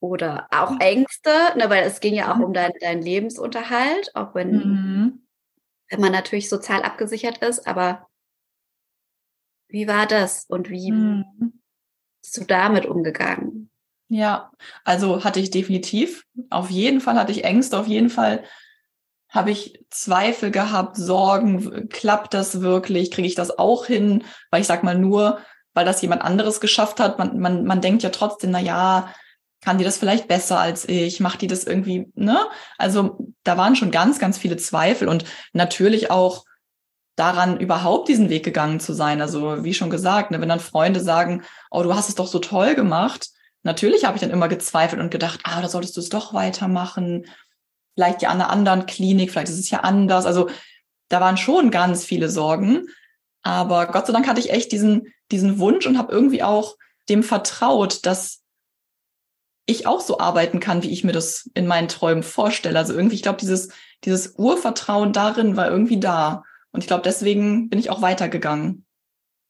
[0.00, 2.44] Oder auch Ängste, ne, weil es ging ja auch mhm.
[2.44, 5.24] um deinen dein Lebensunterhalt, auch wenn mhm
[5.90, 8.08] wenn man natürlich sozial abgesichert ist, aber
[9.74, 11.24] wie war das und wie mhm.
[12.22, 13.70] bist du damit umgegangen?
[14.08, 14.52] Ja,
[14.84, 16.24] also hatte ich definitiv.
[16.48, 18.44] Auf jeden Fall hatte ich Ängste, auf jeden Fall
[19.28, 24.22] habe ich Zweifel gehabt, Sorgen, klappt das wirklich, kriege ich das auch hin?
[24.52, 25.40] Weil ich sag mal nur,
[25.72, 29.12] weil das jemand anderes geschafft hat, man, man, man denkt ja trotzdem, na ja,
[29.60, 31.18] kann die das vielleicht besser als ich?
[31.18, 32.38] Macht die das irgendwie, ne?
[32.78, 36.44] Also da waren schon ganz, ganz viele Zweifel und natürlich auch
[37.16, 39.20] daran, überhaupt diesen Weg gegangen zu sein.
[39.20, 42.38] Also wie schon gesagt, ne, wenn dann Freunde sagen, oh, du hast es doch so
[42.38, 43.30] toll gemacht,
[43.62, 47.26] natürlich habe ich dann immer gezweifelt und gedacht, ah, da solltest du es doch weitermachen.
[47.94, 50.26] Vielleicht ja an einer anderen Klinik, vielleicht ist es ja anders.
[50.26, 50.50] Also
[51.08, 52.86] da waren schon ganz viele Sorgen.
[53.42, 56.76] Aber Gott sei Dank hatte ich echt diesen, diesen Wunsch und habe irgendwie auch
[57.08, 58.42] dem vertraut, dass
[59.66, 62.78] ich auch so arbeiten kann, wie ich mir das in meinen Träumen vorstelle.
[62.78, 63.70] Also irgendwie, ich glaube, dieses,
[64.04, 66.44] dieses Urvertrauen darin war irgendwie da.
[66.74, 68.84] Und ich glaube, deswegen bin ich auch weitergegangen.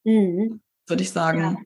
[0.04, 0.60] Mhm.
[0.86, 1.64] Würde ich sagen.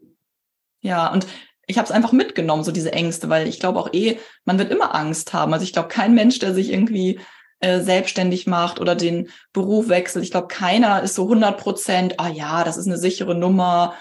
[0.81, 1.27] Ja, ja und
[1.67, 4.71] ich habe es einfach mitgenommen, so diese Ängste, weil ich glaube auch eh, man wird
[4.71, 5.53] immer Angst haben.
[5.53, 7.19] Also ich glaube, kein Mensch, der sich irgendwie
[7.59, 12.29] äh, selbstständig macht oder den Beruf wechselt, ich glaube, keiner ist so 100 Prozent, ah
[12.29, 13.95] ja, das ist eine sichere Nummer,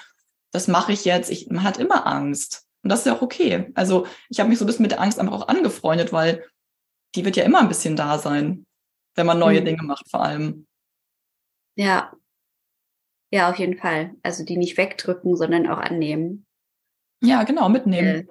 [0.51, 1.31] das mache ich jetzt.
[1.31, 2.65] Ich, man hat immer Angst.
[2.83, 3.71] Und das ist ja auch okay.
[3.73, 6.45] Also ich habe mich so ein bisschen mit der Angst einfach auch angefreundet, weil
[7.15, 8.67] die wird ja immer ein bisschen da sein,
[9.15, 9.65] wenn man neue mhm.
[9.65, 10.67] Dinge macht, vor allem.
[11.77, 12.11] Ja.
[13.29, 14.15] Ja, auf jeden Fall.
[14.23, 16.45] Also die nicht wegdrücken, sondern auch annehmen.
[17.21, 18.07] Ja, genau, mitnehmen.
[18.07, 18.25] Äh,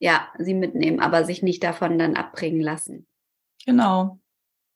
[0.00, 3.06] ja, sie mitnehmen, aber sich nicht davon dann abbringen lassen.
[3.64, 4.20] Genau.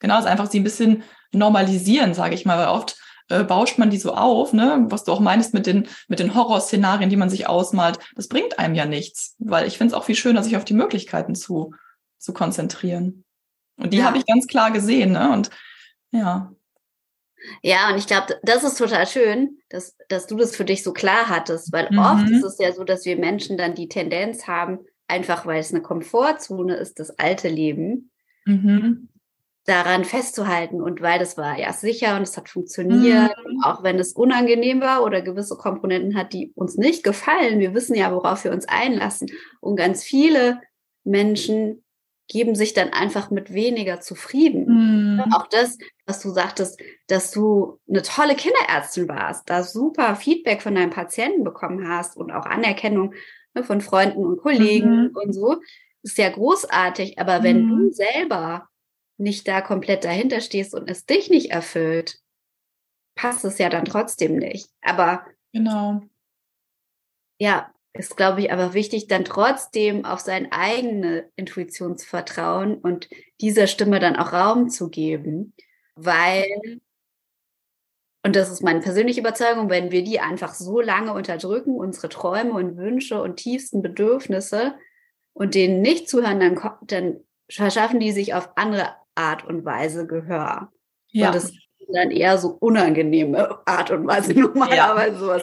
[0.00, 3.90] Genau, also einfach sie ein bisschen normalisieren, sage ich mal, weil oft äh, bauscht man
[3.90, 4.86] die so auf, ne?
[4.88, 8.58] was du auch meinst mit den, mit den Horrorszenarien, die man sich ausmalt, das bringt
[8.58, 11.72] einem ja nichts, weil ich finde es auch viel schöner, sich auf die Möglichkeiten zu,
[12.18, 13.24] zu konzentrieren.
[13.76, 14.04] Und die ja.
[14.04, 15.32] habe ich ganz klar gesehen, ne?
[15.32, 15.50] Und
[16.10, 16.52] ja.
[17.62, 20.92] Ja, und ich glaube, das ist total schön, dass, dass du das für dich so
[20.92, 21.98] klar hattest, weil mhm.
[21.98, 25.72] oft ist es ja so, dass wir Menschen dann die Tendenz haben, einfach weil es
[25.72, 28.10] eine Komfortzone ist, das alte Leben,
[28.44, 29.08] mhm
[29.64, 33.62] daran festzuhalten und weil das war ja sicher und es hat funktioniert, mhm.
[33.62, 37.60] auch wenn es unangenehm war oder gewisse Komponenten hat, die uns nicht gefallen.
[37.60, 39.30] Wir wissen ja, worauf wir uns einlassen.
[39.60, 40.60] Und ganz viele
[41.04, 41.81] Menschen
[42.32, 45.16] geben sich dann einfach mit weniger zufrieden.
[45.16, 45.32] Mhm.
[45.34, 50.74] Auch das, was du sagtest, dass du eine tolle Kinderärztin warst, da super Feedback von
[50.74, 53.12] deinen Patienten bekommen hast und auch Anerkennung
[53.54, 55.10] ne, von Freunden und Kollegen mhm.
[55.14, 55.56] und so,
[56.02, 57.18] ist ja großartig.
[57.18, 57.92] Aber wenn du mhm.
[57.92, 58.68] selber
[59.18, 62.18] nicht da komplett dahinter stehst und es dich nicht erfüllt,
[63.14, 64.70] passt es ja dann trotzdem nicht.
[64.80, 66.00] Aber genau.
[67.38, 73.08] Ja, ist, glaube ich, aber wichtig, dann trotzdem auf seine eigene Intuition zu vertrauen und
[73.40, 75.52] dieser Stimme dann auch Raum zu geben,
[75.94, 76.46] weil,
[78.24, 82.52] und das ist meine persönliche Überzeugung, wenn wir die einfach so lange unterdrücken, unsere Träume
[82.52, 84.74] und Wünsche und tiefsten Bedürfnisse
[85.34, 90.72] und denen nicht zuhören, dann, dann verschaffen die sich auf andere Art und Weise Gehör.
[91.08, 91.26] Ja.
[91.26, 95.18] Und das ist dann eher so unangenehme Art und Weise normalerweise ja.
[95.18, 95.42] sowas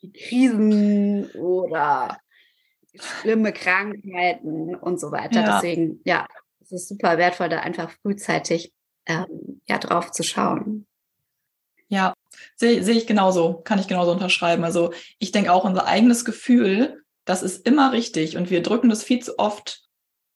[0.00, 2.18] Krisen oder
[2.94, 5.40] schlimme Krankheiten und so weiter.
[5.40, 5.54] Ja.
[5.56, 6.26] Deswegen, ja,
[6.60, 8.72] es ist super wertvoll, da einfach frühzeitig
[9.06, 10.86] ähm, ja, drauf zu schauen.
[11.88, 12.12] Ja,
[12.56, 14.64] sehe seh ich genauso, kann ich genauso unterschreiben.
[14.64, 19.02] Also ich denke auch, unser eigenes Gefühl, das ist immer richtig und wir drücken das
[19.02, 19.82] viel zu oft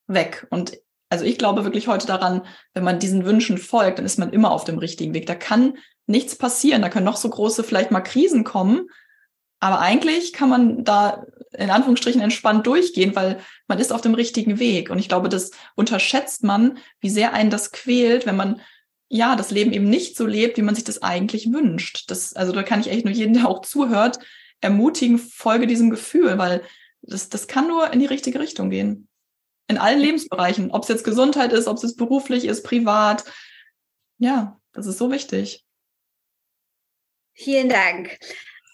[0.06, 0.46] weg.
[0.50, 0.78] Und
[1.10, 4.50] also ich glaube wirklich heute daran, wenn man diesen Wünschen folgt, dann ist man immer
[4.50, 5.26] auf dem richtigen Weg.
[5.26, 8.88] Da kann nichts passieren, da können noch so große vielleicht mal Krisen kommen,
[9.62, 14.58] aber eigentlich kann man da in Anführungsstrichen entspannt durchgehen, weil man ist auf dem richtigen
[14.58, 14.90] Weg.
[14.90, 18.60] Und ich glaube, das unterschätzt man, wie sehr einen das quält, wenn man
[19.08, 22.10] ja das Leben eben nicht so lebt, wie man sich das eigentlich wünscht.
[22.10, 24.18] Das, also da kann ich echt nur jeden, der auch zuhört,
[24.60, 26.62] ermutigen, folge diesem Gefühl, weil
[27.00, 29.06] das, das kann nur in die richtige Richtung gehen
[29.68, 33.24] in allen Lebensbereichen, ob es jetzt Gesundheit ist, ob es beruflich ist, privat.
[34.18, 35.64] Ja, das ist so wichtig.
[37.34, 38.18] Vielen Dank.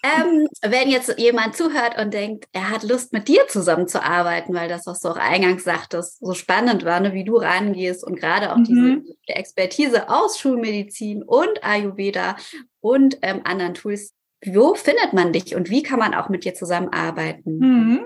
[0.03, 4.87] Ähm, wenn jetzt jemand zuhört und denkt, er hat Lust, mit dir zusammenzuarbeiten, weil das,
[4.87, 8.59] was du auch eingangs sagtest, so spannend war, ne, wie du rangehst und gerade auch
[8.59, 8.65] mhm.
[8.65, 12.37] diese Expertise aus Schulmedizin und Ayurveda
[12.81, 16.55] und ähm, anderen Tools, wo findet man dich und wie kann man auch mit dir
[16.55, 17.59] zusammenarbeiten?
[17.59, 18.01] Mhm.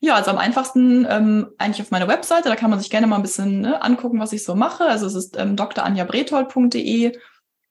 [0.00, 3.16] Ja, also am einfachsten ähm, eigentlich auf meiner Webseite, da kann man sich gerne mal
[3.16, 4.84] ein bisschen ne, angucken, was ich so mache.
[4.84, 7.16] Also es ist ähm, dranjabretold.de,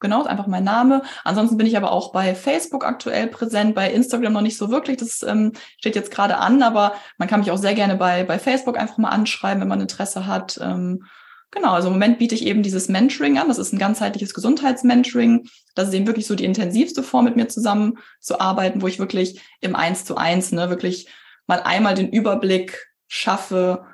[0.02, 1.04] genau, einfach mein Name.
[1.24, 4.98] Ansonsten bin ich aber auch bei Facebook aktuell präsent, bei Instagram noch nicht so wirklich,
[4.98, 8.38] das ähm, steht jetzt gerade an, aber man kann mich auch sehr gerne bei, bei
[8.38, 10.60] Facebook einfach mal anschreiben, wenn man Interesse hat.
[10.62, 11.06] Ähm,
[11.54, 13.50] Genau, also im Moment biete ich eben dieses Mentoring an.
[13.50, 15.50] Das ist ein ganzheitliches Gesundheitsmentoring.
[15.76, 19.00] Das ist eben wirklich so die intensivste Form, mit mir zusammen zu arbeiten, wo ich
[19.00, 21.10] wirklich im Eins zu eins, ne, wirklich
[21.48, 23.86] mal einmal den Überblick schaffe,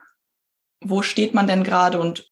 [0.82, 2.30] wo steht man denn gerade und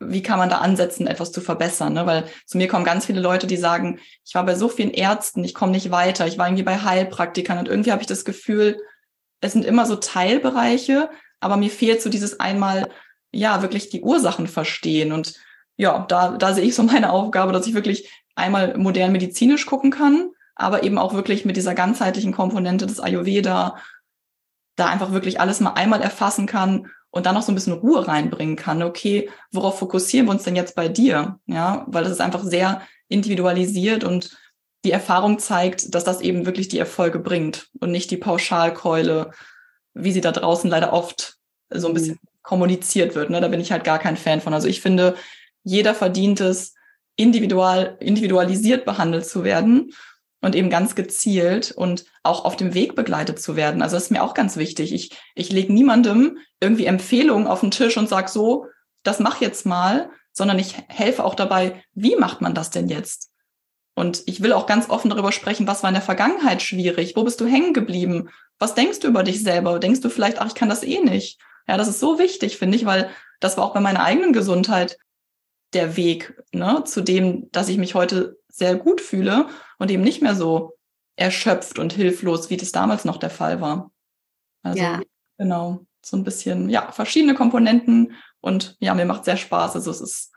[0.00, 1.92] wie kann man da ansetzen, etwas zu verbessern?
[1.94, 2.06] Ne?
[2.06, 5.44] Weil zu mir kommen ganz viele Leute, die sagen, ich war bei so vielen Ärzten,
[5.44, 8.78] ich komme nicht weiter, ich war irgendwie bei Heilpraktikern und irgendwie habe ich das Gefühl,
[9.40, 12.90] es sind immer so Teilbereiche, aber mir fehlt so dieses einmal,
[13.30, 15.12] ja, wirklich die Ursachen verstehen.
[15.12, 15.34] Und
[15.76, 19.90] ja, da, da sehe ich so meine Aufgabe, dass ich wirklich einmal modern medizinisch gucken
[19.90, 23.76] kann, aber eben auch wirklich mit dieser ganzheitlichen Komponente des Ayurveda
[24.76, 28.06] da einfach wirklich alles mal einmal erfassen kann und dann noch so ein bisschen Ruhe
[28.08, 28.82] reinbringen kann.
[28.82, 31.38] Okay, worauf fokussieren wir uns denn jetzt bei dir?
[31.46, 34.36] Ja, weil das ist einfach sehr individualisiert und
[34.84, 39.30] die Erfahrung zeigt, dass das eben wirklich die Erfolge bringt und nicht die Pauschalkeule,
[39.94, 41.36] wie sie da draußen leider oft
[41.70, 42.28] so ein bisschen mhm.
[42.42, 43.30] kommuniziert wird.
[43.30, 43.40] Ne?
[43.40, 44.52] Da bin ich halt gar kein Fan von.
[44.52, 45.14] Also ich finde,
[45.62, 46.74] jeder verdient es,
[47.16, 49.92] individual, individualisiert behandelt zu werden
[50.44, 53.82] und eben ganz gezielt und auch auf dem Weg begleitet zu werden.
[53.82, 54.92] Also das ist mir auch ganz wichtig.
[54.92, 58.66] Ich, ich lege niemandem irgendwie Empfehlungen auf den Tisch und sage so,
[59.02, 63.30] das mach jetzt mal, sondern ich helfe auch dabei, wie macht man das denn jetzt?
[63.94, 67.14] Und ich will auch ganz offen darüber sprechen, was war in der Vergangenheit schwierig?
[67.16, 68.28] Wo bist du hängen geblieben?
[68.58, 69.78] Was denkst du über dich selber?
[69.78, 71.40] Denkst du vielleicht, ach, ich kann das eh nicht?
[71.66, 73.08] Ja, das ist so wichtig, finde ich, weil
[73.40, 74.98] das war auch bei meiner eigenen Gesundheit
[75.72, 79.46] der Weg, ne, zu dem, dass ich mich heute sehr gut fühle
[79.84, 80.78] und eben nicht mehr so
[81.14, 83.90] erschöpft und hilflos, wie das damals noch der Fall war.
[84.62, 85.02] Also ja.
[85.36, 89.74] genau, so ein bisschen, ja, verschiedene Komponenten und ja, mir macht sehr Spaß.
[89.74, 90.32] Also es ist,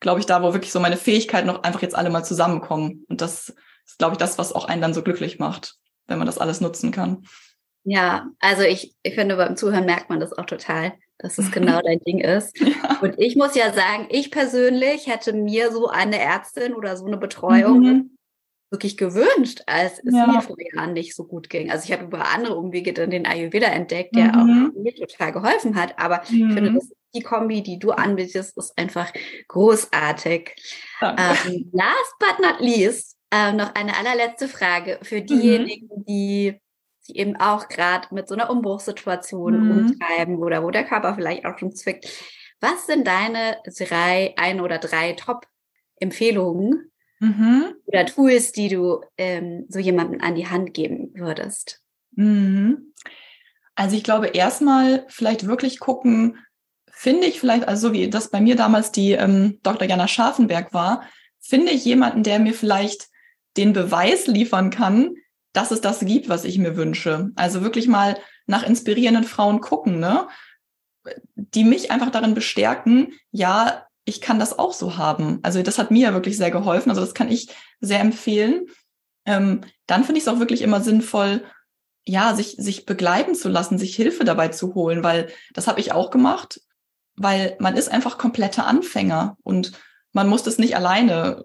[0.00, 3.04] glaube ich, da, wo wirklich so meine Fähigkeiten noch einfach jetzt alle mal zusammenkommen.
[3.08, 3.50] Und das
[3.86, 5.76] ist, glaube ich, das, was auch einen dann so glücklich macht,
[6.08, 7.22] wenn man das alles nutzen kann.
[7.84, 11.80] Ja, also ich, ich finde, beim Zuhören merkt man das auch total, dass es genau
[11.84, 12.58] dein Ding ist.
[12.58, 12.98] Ja.
[13.00, 17.18] Und ich muss ja sagen, ich persönlich hätte mir so eine Ärztin oder so eine
[17.18, 18.16] Betreuung mhm.
[18.70, 20.26] Wirklich gewünscht, als es ja.
[20.26, 21.70] mir vor Jahren nicht so gut ging.
[21.70, 24.72] Also ich habe über andere Umwege dann den Ayurveda entdeckt, der mhm.
[24.74, 25.98] auch mir total geholfen hat.
[25.98, 26.48] Aber mhm.
[26.48, 29.12] ich finde, das die Kombi, die du anbietest, ist einfach
[29.48, 30.54] großartig.
[31.02, 35.26] Ähm, last but not least, ähm, noch eine allerletzte Frage für mhm.
[35.26, 36.04] diejenigen, mhm.
[36.06, 36.60] die
[37.00, 39.70] sich eben auch gerade mit so einer Umbruchssituation mhm.
[39.70, 42.08] umtreiben oder wo der Körper vielleicht auch schon zwickt.
[42.60, 47.74] Was sind deine drei, ein oder drei Top-Empfehlungen mhm.
[47.86, 51.80] oder Tools, die du ähm, so jemandem an die Hand geben würdest?
[52.12, 52.92] Mhm.
[53.74, 56.38] Also ich glaube, erstmal vielleicht wirklich gucken,
[56.90, 59.88] finde ich vielleicht, also so wie das bei mir damals die ähm, Dr.
[59.88, 61.04] Jana Scharfenberg war,
[61.38, 63.08] finde ich jemanden, der mir vielleicht
[63.56, 65.14] den Beweis liefern kann,
[65.52, 67.30] dass es das gibt, was ich mir wünsche.
[67.36, 70.28] Also wirklich mal nach inspirierenden Frauen gucken, ne?
[71.34, 75.38] Die mich einfach darin bestärken, ja, ich kann das auch so haben.
[75.42, 76.90] Also das hat mir wirklich sehr geholfen.
[76.90, 77.48] Also das kann ich
[77.80, 78.66] sehr empfehlen.
[79.24, 81.44] Ähm, dann finde ich es auch wirklich immer sinnvoll,
[82.04, 85.92] ja, sich, sich begleiten zu lassen, sich Hilfe dabei zu holen, weil das habe ich
[85.92, 86.60] auch gemacht
[87.20, 89.72] weil man ist einfach kompletter Anfänger und
[90.12, 91.44] man muss das nicht alleine,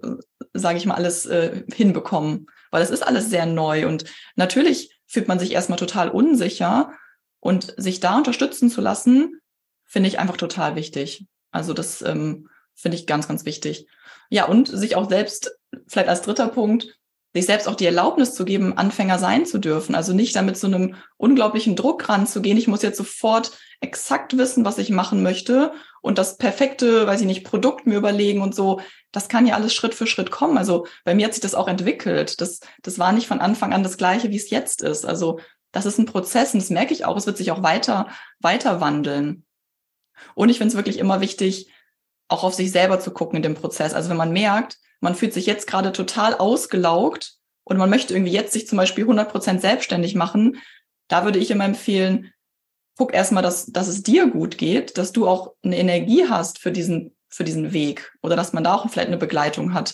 [0.53, 4.05] sage ich mal, alles äh, hinbekommen, weil es ist alles sehr neu und
[4.37, 6.93] natürlich fühlt man sich erstmal total unsicher
[7.41, 9.41] und sich da unterstützen zu lassen,
[9.83, 11.25] finde ich einfach total wichtig.
[11.51, 13.87] Also das ähm, finde ich ganz, ganz wichtig.
[14.29, 15.57] Ja, und sich auch selbst,
[15.87, 16.99] vielleicht als dritter Punkt,
[17.35, 19.93] sich selbst auch die Erlaubnis zu geben, Anfänger sein zu dürfen.
[19.93, 22.57] Also nicht damit so einem unglaublichen Druck ranzugehen.
[22.57, 23.51] Ich muss jetzt sofort
[23.81, 28.41] exakt wissen, was ich machen möchte und das perfekte, weiß ich nicht, Produkt mir überlegen
[28.41, 28.79] und so.
[29.11, 30.57] Das kann ja alles Schritt für Schritt kommen.
[30.57, 32.39] Also bei mir hat sich das auch entwickelt.
[32.39, 35.05] Das, das war nicht von Anfang an das Gleiche, wie es jetzt ist.
[35.05, 35.39] Also
[35.73, 37.17] das ist ein Prozess und das merke ich auch.
[37.17, 38.07] Es wird sich auch weiter,
[38.39, 39.43] weiter wandeln.
[40.35, 41.69] Und ich finde es wirklich immer wichtig,
[42.27, 43.93] auch auf sich selber zu gucken in dem Prozess.
[43.93, 48.31] Also wenn man merkt, man fühlt sich jetzt gerade total ausgelaugt und man möchte irgendwie
[48.31, 50.61] jetzt sich zum Beispiel 100 Prozent selbstständig machen,
[51.07, 52.31] da würde ich immer empfehlen,
[52.97, 56.71] guck erstmal, dass, dass es dir gut geht, dass du auch eine Energie hast für
[56.71, 59.93] diesen, für diesen Weg oder dass man da auch vielleicht eine Begleitung hat.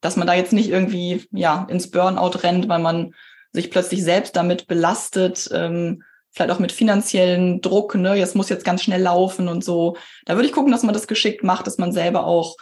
[0.00, 3.14] Dass man da jetzt nicht irgendwie, ja, ins Burnout rennt, weil man
[3.52, 6.02] sich plötzlich selbst damit belastet, ähm,
[6.36, 9.96] vielleicht auch mit finanziellen Druck, ne, jetzt muss jetzt ganz schnell laufen und so.
[10.26, 12.56] Da würde ich gucken, dass man das geschickt macht, dass man selber auch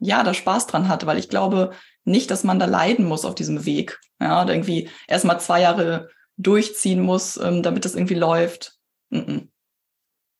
[0.00, 1.70] ja, da Spaß dran hat, weil ich glaube
[2.04, 4.00] nicht, dass man da leiden muss auf diesem Weg.
[4.20, 6.08] Ja, irgendwie erstmal zwei Jahre
[6.38, 8.78] durchziehen muss, ähm, damit das irgendwie läuft.
[9.10, 9.48] Mm -mm.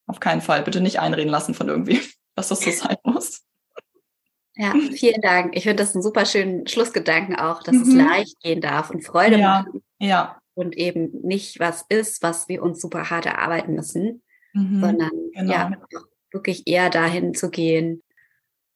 [0.06, 0.62] Auf keinen Fall.
[0.62, 2.00] Bitte nicht einreden lassen von irgendwie,
[2.34, 3.42] was das so sein muss.
[4.56, 5.56] Ja, vielen Dank.
[5.56, 7.82] Ich finde das einen super schönen Schlussgedanken auch, dass mhm.
[7.82, 9.82] es leicht gehen darf und Freude ja, machen.
[10.00, 10.40] Ja.
[10.60, 14.80] Und eben nicht was ist, was wir uns super hart erarbeiten müssen, mhm.
[14.82, 15.50] sondern genau.
[15.50, 15.72] ja,
[16.32, 18.02] wirklich eher dahin zu gehen,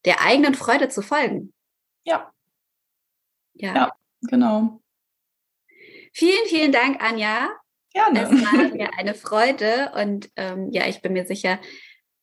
[0.06, 1.52] der eigenen Freude zu folgen.
[2.04, 2.32] Ja.
[3.52, 4.80] Ja, ja genau.
[6.14, 7.50] Vielen, vielen Dank, Anja.
[7.92, 8.22] Gerne.
[8.22, 11.60] Es war mir eine Freude und ähm, ja, ich bin mir sicher,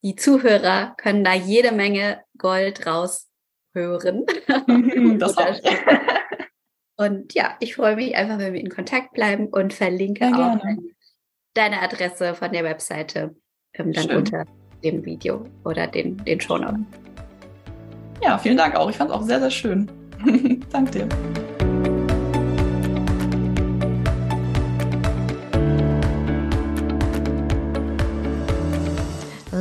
[0.02, 4.26] die Zuhörer können da jede Menge Gold raushören.
[4.66, 5.54] Mhm, das auch.
[6.96, 10.64] Und ja, ich freue mich einfach, wenn wir in Kontakt bleiben und verlinke ja, auch
[11.54, 13.34] deine Adresse von der Webseite
[13.74, 14.16] ähm, dann Schön.
[14.16, 14.44] unter
[14.82, 16.80] dem Video oder den, den Shownotes.
[18.22, 18.88] Ja, vielen Dank auch.
[18.90, 19.90] Ich fand es auch sehr, sehr schön.
[20.70, 21.51] Danke dir.